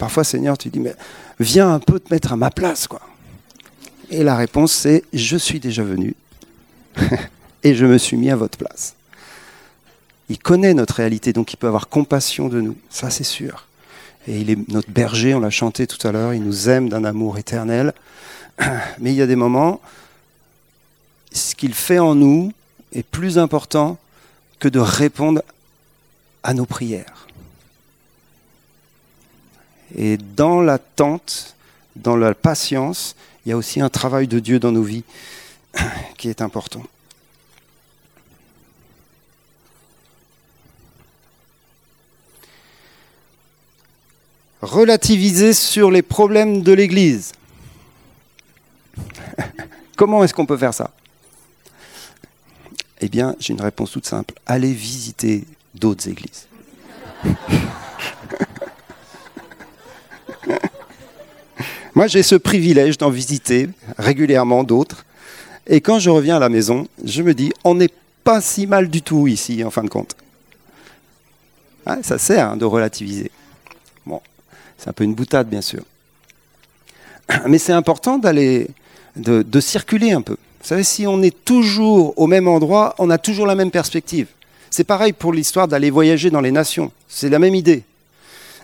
Parfois, 0.00 0.24
Seigneur, 0.24 0.56
tu 0.56 0.70
dis, 0.70 0.80
mais 0.80 0.94
viens 1.38 1.74
un 1.74 1.78
peu 1.78 2.00
te 2.00 2.10
mettre 2.10 2.32
à 2.32 2.36
ma 2.36 2.50
place, 2.50 2.88
quoi. 2.88 3.02
Et 4.10 4.24
la 4.24 4.34
réponse, 4.34 4.72
c'est, 4.72 5.04
je 5.12 5.36
suis 5.36 5.60
déjà 5.60 5.82
venu 5.82 6.14
et 7.62 7.74
je 7.74 7.84
me 7.84 7.98
suis 7.98 8.16
mis 8.16 8.30
à 8.30 8.36
votre 8.36 8.56
place. 8.56 8.94
Il 10.30 10.38
connaît 10.38 10.72
notre 10.72 10.94
réalité, 10.94 11.34
donc 11.34 11.52
il 11.52 11.58
peut 11.58 11.66
avoir 11.66 11.88
compassion 11.88 12.48
de 12.48 12.62
nous, 12.62 12.78
ça 12.88 13.10
c'est 13.10 13.24
sûr. 13.24 13.66
Et 14.26 14.40
il 14.40 14.48
est 14.48 14.68
notre 14.70 14.90
berger, 14.90 15.34
on 15.34 15.40
l'a 15.40 15.50
chanté 15.50 15.86
tout 15.86 16.08
à 16.08 16.12
l'heure, 16.12 16.32
il 16.32 16.42
nous 16.42 16.70
aime 16.70 16.88
d'un 16.88 17.04
amour 17.04 17.36
éternel. 17.36 17.92
Mais 19.00 19.12
il 19.12 19.16
y 19.16 19.22
a 19.22 19.26
des 19.26 19.36
moments, 19.36 19.82
ce 21.30 21.54
qu'il 21.54 21.74
fait 21.74 21.98
en 21.98 22.14
nous 22.14 22.54
est 22.94 23.02
plus 23.02 23.36
important 23.36 23.98
que 24.60 24.68
de 24.68 24.78
répondre 24.78 25.42
à 26.42 26.54
nos 26.54 26.64
prières. 26.64 27.26
Et 29.96 30.16
dans 30.16 30.60
l'attente, 30.60 31.54
dans 31.96 32.16
la 32.16 32.34
patience, 32.34 33.16
il 33.44 33.50
y 33.50 33.52
a 33.52 33.56
aussi 33.56 33.80
un 33.80 33.88
travail 33.88 34.28
de 34.28 34.38
Dieu 34.38 34.58
dans 34.58 34.72
nos 34.72 34.82
vies 34.82 35.04
qui 36.16 36.28
est 36.28 36.42
important. 36.42 36.82
relativiser 44.62 45.52
sur 45.52 45.90
les 45.90 46.02
problèmes 46.02 46.62
de 46.62 46.72
l'Église. 46.72 47.32
Comment 49.96 50.22
est-ce 50.24 50.34
qu'on 50.34 50.46
peut 50.46 50.56
faire 50.56 50.74
ça? 50.74 50.90
Eh 53.00 53.08
bien, 53.08 53.34
j'ai 53.38 53.54
une 53.54 53.62
réponse 53.62 53.92
toute 53.92 54.06
simple. 54.06 54.34
Allez 54.46 54.72
visiter 54.72 55.44
d'autres 55.74 56.08
églises. 56.08 56.46
Moi, 61.94 62.06
j'ai 62.06 62.22
ce 62.22 62.36
privilège 62.36 62.98
d'en 62.98 63.10
visiter 63.10 63.68
régulièrement 63.98 64.64
d'autres. 64.64 65.04
Et 65.66 65.80
quand 65.80 65.98
je 65.98 66.10
reviens 66.10 66.36
à 66.36 66.40
la 66.40 66.48
maison, 66.48 66.86
je 67.04 67.22
me 67.22 67.34
dis, 67.34 67.52
on 67.64 67.74
n'est 67.74 67.90
pas 68.24 68.40
si 68.40 68.66
mal 68.66 68.88
du 68.88 69.02
tout 69.02 69.26
ici, 69.26 69.62
en 69.64 69.70
fin 69.70 69.82
de 69.82 69.88
compte. 69.88 70.16
Ah, 71.86 71.98
ça 72.02 72.18
sert 72.18 72.50
hein, 72.50 72.56
de 72.56 72.64
relativiser. 72.64 73.30
C'est 74.80 74.88
un 74.88 74.94
peu 74.94 75.04
une 75.04 75.14
boutade, 75.14 75.48
bien 75.48 75.60
sûr. 75.60 75.82
Mais 77.46 77.58
c'est 77.58 77.72
important 77.72 78.16
d'aller, 78.16 78.68
de, 79.14 79.60
circuler 79.60 80.12
un 80.12 80.22
peu. 80.22 80.32
Vous 80.32 80.66
savez, 80.66 80.84
si 80.84 81.06
on 81.06 81.22
est 81.22 81.44
toujours 81.44 82.14
au 82.18 82.26
même 82.26 82.48
endroit, 82.48 82.94
on 82.98 83.10
a 83.10 83.18
toujours 83.18 83.46
la 83.46 83.54
même 83.54 83.70
perspective. 83.70 84.28
C'est 84.70 84.84
pareil 84.84 85.12
pour 85.12 85.34
l'histoire 85.34 85.68
d'aller 85.68 85.90
voyager 85.90 86.30
dans 86.30 86.40
les 86.40 86.50
nations. 86.50 86.92
C'est 87.08 87.28
la 87.28 87.38
même 87.38 87.54
idée. 87.54 87.82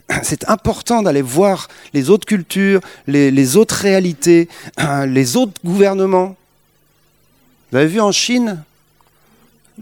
C'est 0.23 0.49
important 0.49 1.03
d'aller 1.03 1.23
voir 1.23 1.69
les 1.92 2.11
autres 2.11 2.27
cultures, 2.27 2.81
les, 3.07 3.57
autres 3.57 3.75
réalités, 3.75 4.49
les 5.07 5.37
autres 5.37 5.61
gouvernements. 5.64 6.37
Vous 7.71 7.79
avez 7.79 7.88
vu 7.88 8.01
en 8.01 8.12
Chine, 8.12 8.62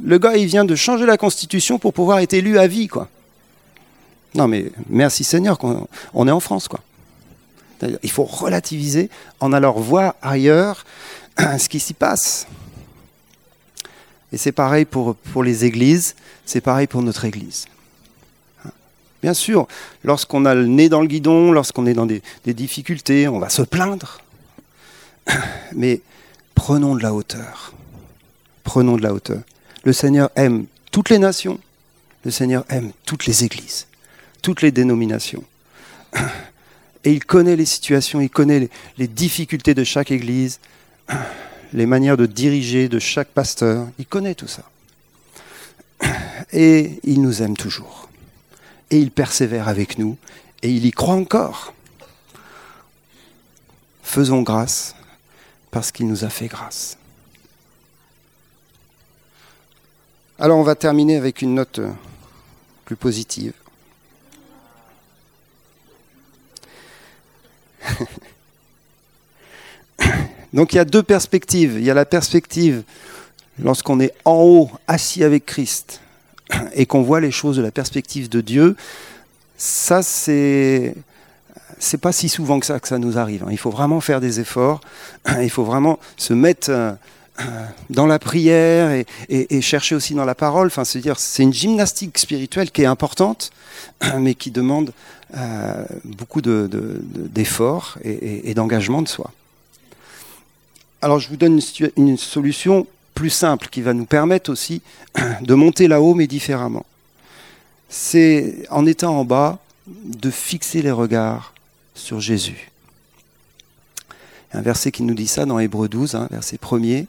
le 0.02 0.18
gars, 0.18 0.36
il 0.36 0.46
vient 0.46 0.64
de 0.64 0.74
changer 0.74 1.06
la 1.06 1.16
constitution 1.16 1.78
pour 1.78 1.92
pouvoir 1.92 2.18
être 2.18 2.32
élu 2.32 2.58
à 2.58 2.66
vie, 2.66 2.88
quoi. 2.88 3.08
Non, 4.34 4.48
mais 4.48 4.72
merci 4.88 5.22
Seigneur 5.22 5.58
qu'on 5.58 6.28
est 6.28 6.32
en 6.32 6.40
France, 6.40 6.68
quoi. 6.68 6.80
Il 8.02 8.10
faut 8.10 8.24
relativiser 8.24 9.10
en 9.40 9.52
allant 9.52 9.72
voir 9.72 10.14
ailleurs 10.22 10.84
ce 11.58 11.68
qui 11.68 11.78
s'y 11.78 11.94
passe. 11.94 12.46
Et 14.32 14.36
c'est 14.36 14.52
pareil 14.52 14.84
pour, 14.84 15.14
pour 15.14 15.44
les 15.44 15.64
églises, 15.64 16.16
c'est 16.46 16.60
pareil 16.60 16.86
pour 16.86 17.02
notre 17.02 17.24
église. 17.24 17.66
Bien 19.24 19.32
sûr, 19.32 19.66
lorsqu'on 20.02 20.44
a 20.44 20.54
le 20.54 20.66
nez 20.66 20.90
dans 20.90 21.00
le 21.00 21.06
guidon, 21.06 21.50
lorsqu'on 21.50 21.86
est 21.86 21.94
dans 21.94 22.04
des, 22.04 22.20
difficultés, 22.44 23.26
on 23.26 23.38
va 23.38 23.48
se 23.48 23.62
plaindre. 23.62 24.20
Mais 25.74 26.02
prenons 26.54 26.94
de 26.94 27.02
la 27.02 27.14
hauteur. 27.14 27.72
Prenons 28.64 28.98
de 28.98 29.02
la 29.02 29.14
hauteur. 29.14 29.40
Le 29.82 29.94
Seigneur 29.94 30.28
aime 30.36 30.66
toutes 30.92 31.08
les 31.08 31.18
nations. 31.18 31.58
Le 32.26 32.30
Seigneur 32.30 32.66
aime 32.68 32.92
toutes 33.06 33.24
les 33.24 33.44
églises 33.44 33.86
toutes 34.42 34.60
les 34.60 34.72
dénominations. 34.72 35.42
Et 37.04 37.12
il 37.12 37.24
connaît 37.24 37.56
les 37.56 37.64
situations, 37.64 38.20
il 38.20 38.28
connaît 38.28 38.68
les, 38.98 39.08
difficultés 39.08 39.72
de 39.72 39.84
chaque 39.84 40.10
église, 40.10 40.60
les 41.72 41.86
manières 41.86 42.18
de 42.18 42.26
diriger 42.26 42.90
de 42.90 42.98
chaque 42.98 43.28
pasteur. 43.28 43.88
Il 43.98 44.04
connaît 44.04 44.34
tout 44.34 44.48
ça. 44.48 44.64
Et 46.52 47.00
il 47.04 47.22
nous 47.22 47.42
aime 47.42 47.56
toujours. 47.56 48.10
Et 48.90 48.98
il 48.98 49.10
persévère 49.10 49.68
avec 49.68 49.98
nous. 49.98 50.16
Et 50.62 50.70
il 50.70 50.86
y 50.86 50.90
croit 50.90 51.14
encore. 51.14 51.74
Faisons 54.02 54.42
grâce 54.42 54.94
parce 55.70 55.90
qu'il 55.90 56.06
nous 56.06 56.24
a 56.24 56.28
fait 56.28 56.46
grâce. 56.46 56.96
Alors 60.38 60.58
on 60.58 60.62
va 60.62 60.74
terminer 60.74 61.16
avec 61.16 61.42
une 61.42 61.54
note 61.54 61.80
plus 62.84 62.96
positive. 62.96 63.52
Donc 70.52 70.72
il 70.72 70.76
y 70.76 70.78
a 70.78 70.84
deux 70.84 71.02
perspectives. 71.02 71.74
Il 71.78 71.84
y 71.84 71.90
a 71.90 71.94
la 71.94 72.04
perspective 72.04 72.84
lorsqu'on 73.58 74.00
est 74.00 74.14
en 74.24 74.36
haut, 74.42 74.70
assis 74.86 75.24
avec 75.24 75.46
Christ, 75.46 76.00
et 76.74 76.86
qu'on 76.86 77.02
voit 77.02 77.20
les 77.20 77.30
choses 77.30 77.56
de 77.56 77.62
la 77.62 77.70
perspective 77.70 78.28
de 78.28 78.40
Dieu. 78.40 78.76
Ça, 79.56 80.02
c'est 80.02 80.94
c'est 81.78 81.98
pas 81.98 82.12
si 82.12 82.28
souvent 82.28 82.60
que 82.60 82.66
ça 82.66 82.80
que 82.80 82.88
ça 82.88 82.98
nous 82.98 83.18
arrive. 83.18 83.44
Hein. 83.44 83.50
Il 83.50 83.58
faut 83.58 83.70
vraiment 83.70 84.00
faire 84.00 84.20
des 84.20 84.40
efforts. 84.40 84.80
Il 85.42 85.50
faut 85.50 85.64
vraiment 85.64 85.98
se 86.16 86.32
mettre 86.32 86.70
euh, 87.40 87.66
dans 87.90 88.06
la 88.06 88.20
prière 88.20 89.04
et, 89.28 89.60
chercher 89.60 89.96
aussi 89.96 90.14
dans 90.14 90.24
la 90.24 90.36
parole. 90.36 90.68
Enfin, 90.68 90.84
c'est 90.84 91.00
dire, 91.00 91.18
c'est 91.18 91.42
une 91.42 91.52
gymnastique 91.52 92.16
spirituelle 92.18 92.70
qui 92.70 92.82
est 92.82 92.86
importante, 92.86 93.50
mais 94.18 94.34
qui 94.34 94.50
demande 94.50 94.92
euh, 95.36 95.84
beaucoup 96.04 96.40
d'efforts 96.40 97.98
et, 98.04 98.54
d'engagement 98.54 99.02
de 99.02 99.08
soi. 99.08 99.32
Alors, 101.02 101.18
je 101.18 101.28
vous 101.28 101.36
donne 101.36 101.60
une, 101.96 102.16
solution 102.16 102.86
plus 103.14 103.30
simple 103.30 103.68
qui 103.70 103.80
va 103.80 103.94
nous 103.94 104.06
permettre 104.06 104.50
aussi 104.50 104.82
de 105.40 105.54
monter 105.54 105.88
là-haut, 105.88 106.14
mais 106.14 106.26
différemment. 106.26 106.86
C'est 107.88 108.66
en 108.70 108.86
étant 108.86 109.18
en 109.18 109.24
bas 109.24 109.58
de 109.86 110.30
fixer 110.30 110.82
les 110.82 110.90
regards 110.90 111.54
sur 111.94 112.20
Jésus. 112.20 112.70
Un 114.52 114.62
verset 114.62 114.92
qui 114.92 115.02
nous 115.02 115.14
dit 115.14 115.26
ça 115.26 115.46
dans 115.46 115.58
Hébreu 115.58 115.88
12, 115.88 116.14
hein, 116.14 116.28
verset 116.30 116.58
premier 116.58 117.06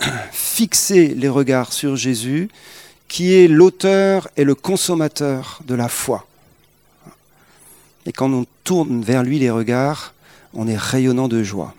fixer 0.32 1.08
les 1.08 1.28
regards 1.28 1.72
sur 1.72 1.96
Jésus, 1.96 2.48
qui 3.08 3.34
est 3.34 3.48
l'auteur 3.48 4.28
et 4.36 4.44
le 4.44 4.54
consommateur 4.54 5.60
de 5.66 5.74
la 5.74 5.88
foi. 5.88 6.26
Et 8.06 8.12
quand 8.12 8.32
on 8.32 8.46
tourne 8.64 9.02
vers 9.02 9.22
lui 9.22 9.38
les 9.38 9.50
regards, 9.50 10.14
on 10.54 10.66
est 10.66 10.76
rayonnant 10.76 11.28
de 11.28 11.42
joie. 11.42 11.74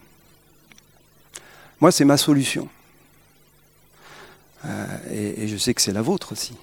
Moi, 1.82 1.91
c'est 1.91 2.06
ma 2.06 2.17
solution. 2.17 2.69
Euh, 4.65 5.38
et, 5.41 5.47
je 5.47 5.58
sais 5.58 5.73
que 5.73 5.82
c'est 5.82 5.91
la 5.91 6.02
vôtre 6.02 6.32
aussi. 6.32 6.54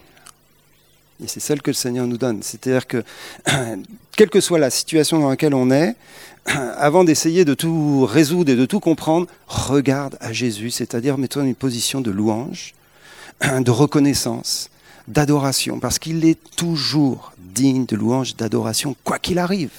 Et 1.23 1.29
c'est 1.29 1.41
celle 1.41 1.61
que 1.61 1.71
le 1.71 1.75
Seigneur 1.75 2.07
nous 2.07 2.17
donne. 2.17 2.43
C'est-à-dire 2.43 2.87
que, 2.87 3.05
quelle 4.17 4.31
que 4.31 4.41
soit 4.41 4.59
la 4.59 4.71
situation 4.71 5.19
dans 5.19 5.29
laquelle 5.29 5.55
on 5.55 5.71
est, 5.71 5.95
avant 6.47 7.05
d'essayer 7.05 7.45
de 7.45 7.55
tout 7.55 8.07
résoudre 8.07 8.53
et 8.53 8.57
de 8.57 8.67
tout 8.67 8.81
comprendre, 8.81 9.27
regarde 9.47 10.17
à 10.21 10.33
Jésus, 10.33 10.71
c'est-à-dire 10.71 11.19
mets-toi 11.19 11.43
dans 11.43 11.49
une 11.49 11.55
position 11.55 12.01
de 12.01 12.11
louange, 12.11 12.75
de 13.43 13.71
reconnaissance, 13.71 14.71
d'adoration, 15.09 15.79
parce 15.79 15.99
qu'il 15.99 16.25
est 16.25 16.39
toujours 16.57 17.33
digne 17.39 17.85
de 17.85 17.97
louange, 17.97 18.37
d'adoration, 18.37 18.97
quoi 19.05 19.19
qu'il 19.19 19.39
arrive. 19.39 19.71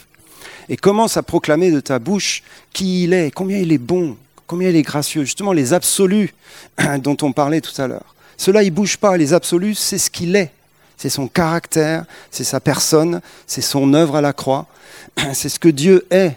Et 0.69 0.77
commence 0.77 1.17
à 1.17 1.23
proclamer 1.23 1.71
de 1.71 1.79
ta 1.79 1.99
bouche 1.99 2.43
qui 2.73 3.03
il 3.05 3.13
est, 3.13 3.31
combien 3.31 3.57
il 3.57 3.71
est 3.71 3.77
bon, 3.77 4.15
combien 4.51 4.67
il 4.67 4.75
est 4.75 4.81
gracieux, 4.81 5.23
justement 5.23 5.53
les 5.53 5.71
absolus 5.71 6.33
dont 6.99 7.15
on 7.21 7.31
parlait 7.31 7.61
tout 7.61 7.81
à 7.81 7.87
l'heure. 7.87 8.13
Cela, 8.35 8.63
il 8.63 8.71
bouge 8.71 8.97
pas, 8.97 9.15
les 9.15 9.31
absolus, 9.31 9.75
c'est 9.75 9.97
ce 9.97 10.11
qu'il 10.11 10.35
est. 10.35 10.51
C'est 10.97 11.09
son 11.09 11.29
caractère, 11.29 12.03
c'est 12.31 12.43
sa 12.43 12.59
personne, 12.59 13.21
c'est 13.47 13.61
son 13.61 13.93
œuvre 13.93 14.17
à 14.17 14.21
la 14.21 14.33
croix, 14.33 14.67
c'est 15.33 15.47
ce 15.47 15.57
que 15.57 15.69
Dieu 15.69 16.05
est 16.11 16.35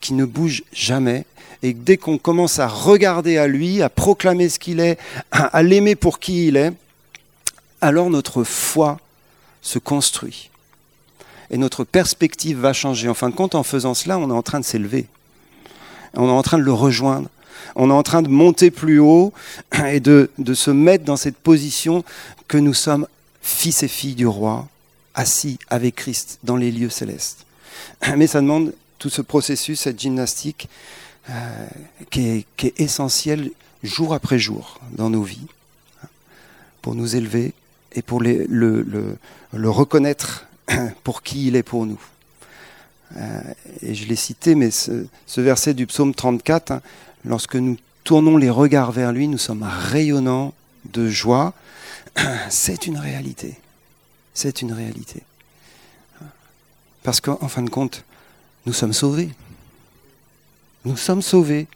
qui 0.00 0.14
ne 0.14 0.24
bouge 0.24 0.62
jamais. 0.72 1.24
Et 1.64 1.72
dès 1.74 1.96
qu'on 1.96 2.18
commence 2.18 2.60
à 2.60 2.68
regarder 2.68 3.36
à 3.36 3.48
lui, 3.48 3.82
à 3.82 3.88
proclamer 3.88 4.48
ce 4.48 4.60
qu'il 4.60 4.78
est, 4.78 4.96
à, 5.32 5.60
l'aimer 5.64 5.96
pour 5.96 6.20
qui 6.20 6.46
il 6.46 6.56
est, 6.56 6.72
alors 7.80 8.10
notre 8.10 8.44
foi 8.44 9.00
se 9.60 9.80
construit. 9.80 10.50
Et 11.50 11.56
notre 11.56 11.82
perspective 11.82 12.60
va 12.60 12.72
changer. 12.72 13.08
En 13.08 13.14
fin 13.14 13.28
de 13.28 13.34
compte, 13.34 13.56
en 13.56 13.64
faisant 13.64 13.94
cela, 13.94 14.20
on 14.20 14.30
est 14.30 14.32
en 14.32 14.42
train 14.42 14.60
de 14.60 14.64
s'élever. 14.64 15.06
On 16.14 16.28
est 16.28 16.30
en 16.30 16.42
train 16.42 16.58
de 16.58 16.62
le 16.62 16.72
rejoindre. 16.72 17.28
On 17.76 17.90
est 17.90 17.94
en 17.94 18.02
train 18.02 18.22
de 18.22 18.28
monter 18.28 18.70
plus 18.70 18.98
haut 18.98 19.32
et 19.86 20.00
de, 20.00 20.30
de 20.38 20.54
se 20.54 20.70
mettre 20.70 21.04
dans 21.04 21.16
cette 21.16 21.36
position 21.36 22.04
que 22.48 22.58
nous 22.58 22.74
sommes 22.74 23.06
fils 23.42 23.82
et 23.82 23.88
filles 23.88 24.14
du 24.14 24.26
roi, 24.26 24.68
assis 25.14 25.58
avec 25.68 25.96
Christ 25.96 26.38
dans 26.44 26.56
les 26.56 26.70
lieux 26.70 26.90
célestes. 26.90 27.46
Mais 28.16 28.26
ça 28.26 28.40
demande 28.40 28.72
tout 28.98 29.10
ce 29.10 29.22
processus, 29.22 29.80
cette 29.80 30.00
gymnastique 30.00 30.68
euh, 31.30 31.66
qui, 32.10 32.44
est, 32.60 32.80
essentielle 32.80 33.50
jour 33.82 34.14
après 34.14 34.38
jour 34.38 34.80
dans 34.92 35.10
nos 35.10 35.22
vies, 35.22 35.46
pour 36.82 36.94
nous 36.94 37.16
élever 37.16 37.54
et 37.92 38.02
pour 38.02 38.20
le, 38.20 38.46
le, 38.48 39.70
reconnaître 39.70 40.46
pour 41.04 41.22
qui 41.22 41.48
il 41.48 41.56
est 41.56 41.62
pour 41.62 41.86
nous. 41.86 42.00
Euh, 43.16 43.40
et 43.82 43.94
je 43.94 44.06
l'ai 44.06 44.16
cité, 44.16 44.54
mais 44.54 44.70
ce, 44.70 45.06
verset 45.36 45.74
du 45.74 45.86
psaume 45.86 46.14
34, 46.14 46.70
hein, 46.70 46.82
lorsque 47.24 47.56
nous 47.56 47.76
tournons 48.04 48.36
les 48.36 48.50
regards 48.50 48.92
vers 48.92 49.12
lui, 49.12 49.28
nous 49.28 49.38
sommes 49.38 49.62
rayonnants 49.62 50.54
de 50.92 51.08
joie. 51.08 51.54
C'est 52.50 52.86
une 52.86 52.98
réalité. 52.98 53.58
C'est 54.34 54.62
une 54.62 54.72
réalité. 54.72 55.22
Parce 57.02 57.20
qu'en 57.20 57.48
fin 57.48 57.62
de 57.62 57.70
compte, 57.70 58.04
nous 58.66 58.72
sommes 58.72 58.92
sauvés. 58.92 59.30
Nous 60.84 60.96
sommes 60.96 61.22
sauvés. 61.22 61.66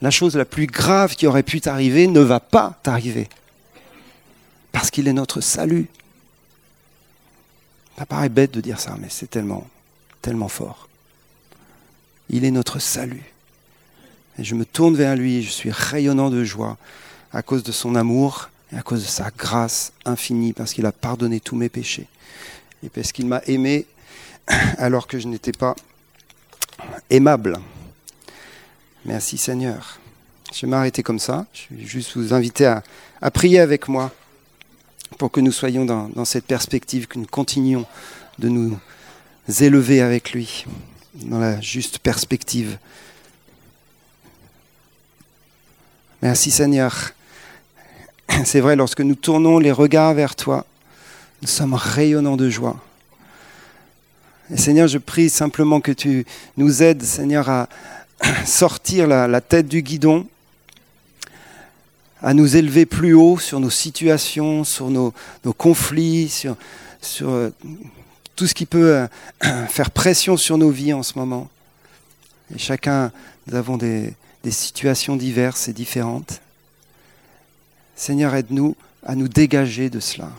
La 0.00 0.10
chose 0.10 0.36
la 0.36 0.44
plus 0.44 0.66
grave 0.66 1.16
qui 1.16 1.26
aurait 1.26 1.42
pu 1.42 1.60
t'arriver 1.60 2.06
ne 2.06 2.20
va 2.20 2.40
pas 2.40 2.78
t'arriver. 2.82 3.28
Parce 4.72 4.90
qu'il 4.90 5.08
est 5.08 5.12
notre 5.12 5.40
salut. 5.40 5.88
Ça 7.98 8.06
paraît 8.06 8.28
bête 8.28 8.52
de 8.52 8.60
dire 8.60 8.78
ça, 8.78 8.96
mais 9.00 9.08
c'est 9.10 9.28
tellement, 9.28 9.66
tellement 10.22 10.48
fort. 10.48 10.88
Il 12.30 12.44
est 12.44 12.50
notre 12.50 12.78
salut. 12.78 13.32
Et 14.38 14.44
je 14.44 14.54
me 14.54 14.64
tourne 14.64 14.94
vers 14.94 15.16
lui 15.16 15.42
je 15.42 15.50
suis 15.50 15.70
rayonnant 15.70 16.30
de 16.30 16.44
joie 16.44 16.76
à 17.32 17.42
cause 17.42 17.62
de 17.62 17.72
son 17.72 17.94
amour 17.94 18.50
et 18.72 18.76
à 18.76 18.82
cause 18.82 19.02
de 19.02 19.08
sa 19.08 19.30
grâce 19.36 19.92
infinie, 20.04 20.52
parce 20.52 20.72
qu'il 20.72 20.86
a 20.86 20.92
pardonné 20.92 21.40
tous 21.40 21.56
mes 21.56 21.68
péchés. 21.68 22.06
Et 22.82 22.88
parce 22.88 23.12
qu'il 23.12 23.26
m'a 23.26 23.42
aimé 23.46 23.86
alors 24.78 25.06
que 25.06 25.18
je 25.18 25.26
n'étais 25.26 25.52
pas 25.52 25.74
aimable. 27.10 27.58
Merci 29.04 29.38
Seigneur. 29.38 29.98
Je 30.52 30.62
vais 30.62 30.70
m'arrêter 30.70 31.02
comme 31.02 31.18
ça. 31.18 31.46
Je 31.52 31.74
vais 31.74 31.84
juste 31.84 32.16
vous 32.16 32.32
inviter 32.32 32.66
à, 32.66 33.30
prier 33.30 33.60
avec 33.60 33.88
moi 33.88 34.12
pour 35.18 35.30
que 35.30 35.40
nous 35.40 35.52
soyons 35.52 35.84
dans, 35.84 36.08
dans, 36.08 36.24
cette 36.24 36.44
perspective, 36.44 37.06
que 37.06 37.18
nous 37.18 37.26
continuions 37.26 37.86
de 38.38 38.48
nous 38.48 38.78
élever 39.60 40.00
avec 40.00 40.32
lui, 40.32 40.64
dans 41.14 41.38
la 41.38 41.60
juste 41.60 41.98
perspective. 41.98 42.78
Merci 46.20 46.50
Seigneur. 46.50 47.12
C'est 48.44 48.58
vrai, 48.58 48.74
lorsque 48.74 49.02
nous 49.02 49.14
tournons 49.14 49.60
les 49.60 49.70
regards 49.70 50.14
vers 50.14 50.34
toi, 50.34 50.66
nous 51.42 51.48
sommes 51.48 51.74
rayonnants 51.74 52.36
de 52.36 52.50
joie. 52.50 52.76
Seigneur, 54.56 54.88
je 54.88 54.98
prie 54.98 55.30
simplement 55.30 55.80
que 55.80 55.92
tu 55.92 56.26
nous 56.56 56.82
aides, 56.82 57.04
Seigneur, 57.04 57.48
à 57.48 57.68
sortir 58.46 59.06
la, 59.06 59.40
tête 59.40 59.68
du 59.68 59.82
guidon, 59.82 60.26
à 62.20 62.34
nous 62.34 62.56
élever 62.56 62.84
plus 62.84 63.14
haut 63.14 63.38
sur 63.38 63.60
nos 63.60 63.70
situations, 63.70 64.64
sur 64.64 64.90
nos, 64.90 65.14
conflits, 65.56 66.28
sur, 66.28 66.56
euh, 67.22 67.50
tout 68.34 68.48
ce 68.48 68.54
qui 68.54 68.66
peut 68.66 69.06
euh, 69.44 69.66
faire 69.68 69.92
pression 69.92 70.36
sur 70.36 70.58
nos 70.58 70.70
vies 70.70 70.94
en 70.94 71.04
ce 71.04 71.16
moment. 71.16 71.48
Et 72.52 72.58
chacun, 72.58 73.12
nous 73.46 73.54
avons 73.54 73.76
des 73.76 74.14
situations 74.50 75.16
diverses 75.16 75.68
et 75.68 75.72
différentes. 75.72 76.40
Seigneur, 77.96 78.34
aide-nous 78.34 78.76
à 79.04 79.14
nous 79.14 79.28
dégager 79.28 79.90
de 79.90 80.00
cela, 80.00 80.30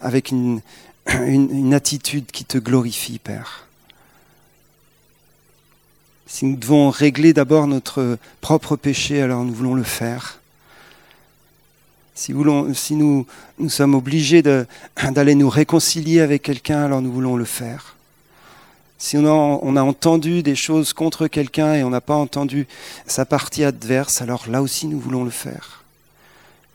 avec 0.00 0.32
une, 0.32 1.74
attitude 1.74 2.26
qui 2.26 2.44
te 2.44 2.58
glorifie, 2.58 3.18
Père. 3.18 3.66
Si 6.26 6.44
nous 6.44 6.56
devons 6.56 6.90
régler 6.90 7.32
d'abord 7.32 7.68
notre 7.68 8.18
propre 8.40 8.76
péché, 8.76 9.22
alors 9.22 9.44
nous 9.44 9.54
voulons 9.54 9.74
le 9.74 9.84
faire. 9.84 10.40
Si, 12.14 12.32
nous 12.32 13.26
sommes 13.68 13.94
obligés 13.94 14.42
d'aller 15.12 15.34
nous 15.34 15.48
réconcilier 15.48 16.20
avec 16.20 16.42
quelqu'un, 16.42 16.84
alors 16.84 17.02
nous 17.02 17.12
voulons 17.12 17.36
le 17.36 17.44
faire. 17.44 17.95
Si 18.98 19.16
on 19.18 19.76
a, 19.76 19.82
entendu 19.82 20.42
des 20.42 20.56
choses 20.56 20.92
contre 20.92 21.28
quelqu'un 21.28 21.74
et 21.74 21.84
on 21.84 21.90
n'a 21.90 22.00
pas 22.00 22.14
entendu 22.14 22.66
sa 23.06 23.26
partie 23.26 23.62
adverse, 23.62 24.22
alors 24.22 24.48
là 24.48 24.62
aussi 24.62 24.86
nous 24.86 24.98
voulons 24.98 25.24
le 25.24 25.30
faire. 25.30 25.84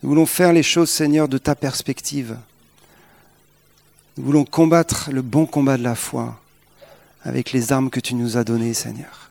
Nous 0.03 0.09
voulons 0.09 0.25
faire 0.25 0.53
les 0.53 0.63
choses, 0.63 0.89
Seigneur, 0.89 1.27
de 1.27 1.37
ta 1.37 1.55
perspective. 1.55 2.37
Nous 4.17 4.25
voulons 4.25 4.45
combattre 4.45 5.09
le 5.11 5.21
bon 5.21 5.45
combat 5.45 5.77
de 5.77 5.83
la 5.83 5.95
foi 5.95 6.39
avec 7.23 7.51
les 7.51 7.71
armes 7.71 7.89
que 7.89 7.99
tu 7.99 8.15
nous 8.15 8.37
as 8.37 8.43
données, 8.43 8.73
Seigneur. 8.73 9.29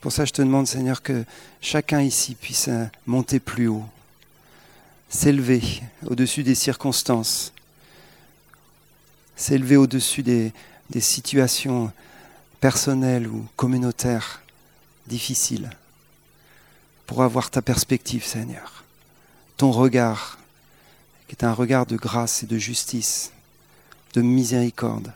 Pour 0.00 0.12
ça, 0.12 0.26
je 0.26 0.32
te 0.32 0.42
demande, 0.42 0.66
Seigneur, 0.66 1.02
que 1.02 1.24
chacun 1.62 2.02
ici 2.02 2.34
puisse 2.34 2.68
monter 3.06 3.40
plus 3.40 3.68
haut, 3.68 3.86
s'élever 5.08 5.62
au-dessus 6.06 6.42
des 6.42 6.54
circonstances, 6.54 7.53
s'élever 9.36 9.76
au-dessus 9.76 10.22
des, 10.22 10.52
situations 11.00 11.92
personnelles 12.60 13.26
ou 13.26 13.46
communautaires 13.56 14.42
difficiles, 15.06 15.70
pour 17.06 17.22
avoir 17.22 17.50
ta 17.50 17.62
perspective, 17.62 18.24
Seigneur, 18.24 18.84
ton 19.56 19.70
regard, 19.70 20.38
qui 21.28 21.34
est 21.34 21.44
un 21.44 21.52
regard 21.52 21.86
de 21.86 21.96
grâce 21.96 22.42
et 22.42 22.46
de 22.46 22.58
justice, 22.58 23.32
de 24.14 24.22
miséricorde. 24.22 25.12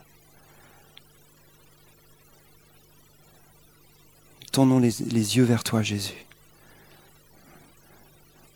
Tournons 4.53 4.81
les, 4.81 4.91
les, 5.07 5.37
yeux 5.37 5.45
vers 5.45 5.63
toi, 5.63 5.83
Jésus. 5.83 6.27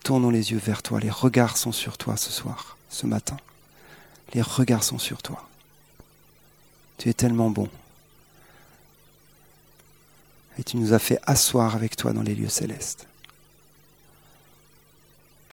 Tournons 0.03 0.31
les 0.31 0.51
yeux 0.51 0.59
vers 0.59 0.83
toi. 0.83 0.99
Les 0.99 1.11
regards 1.11 1.57
sont 1.57 1.73
sur 1.73 1.97
toi 1.97 2.17
ce 2.17 2.33
soir, 2.33 2.77
ce 2.91 3.07
matin. 3.07 3.37
Les 4.35 4.43
regards 4.43 4.83
sont 4.83 4.99
sur 4.99 5.23
toi. 5.23 5.49
Tu 7.03 7.09
es 7.09 7.15
tellement 7.15 7.51
bon. 7.51 7.69
Et 10.57 10.63
tu 10.63 10.77
nous 10.77 10.93
as 10.93 11.01
fait 11.01 11.19
asseoir 11.25 11.75
avec 11.75 11.97
toi 11.97 12.13
dans 12.13 12.23
les 12.23 12.37
lieux 12.37 12.49
célestes. 12.49 13.09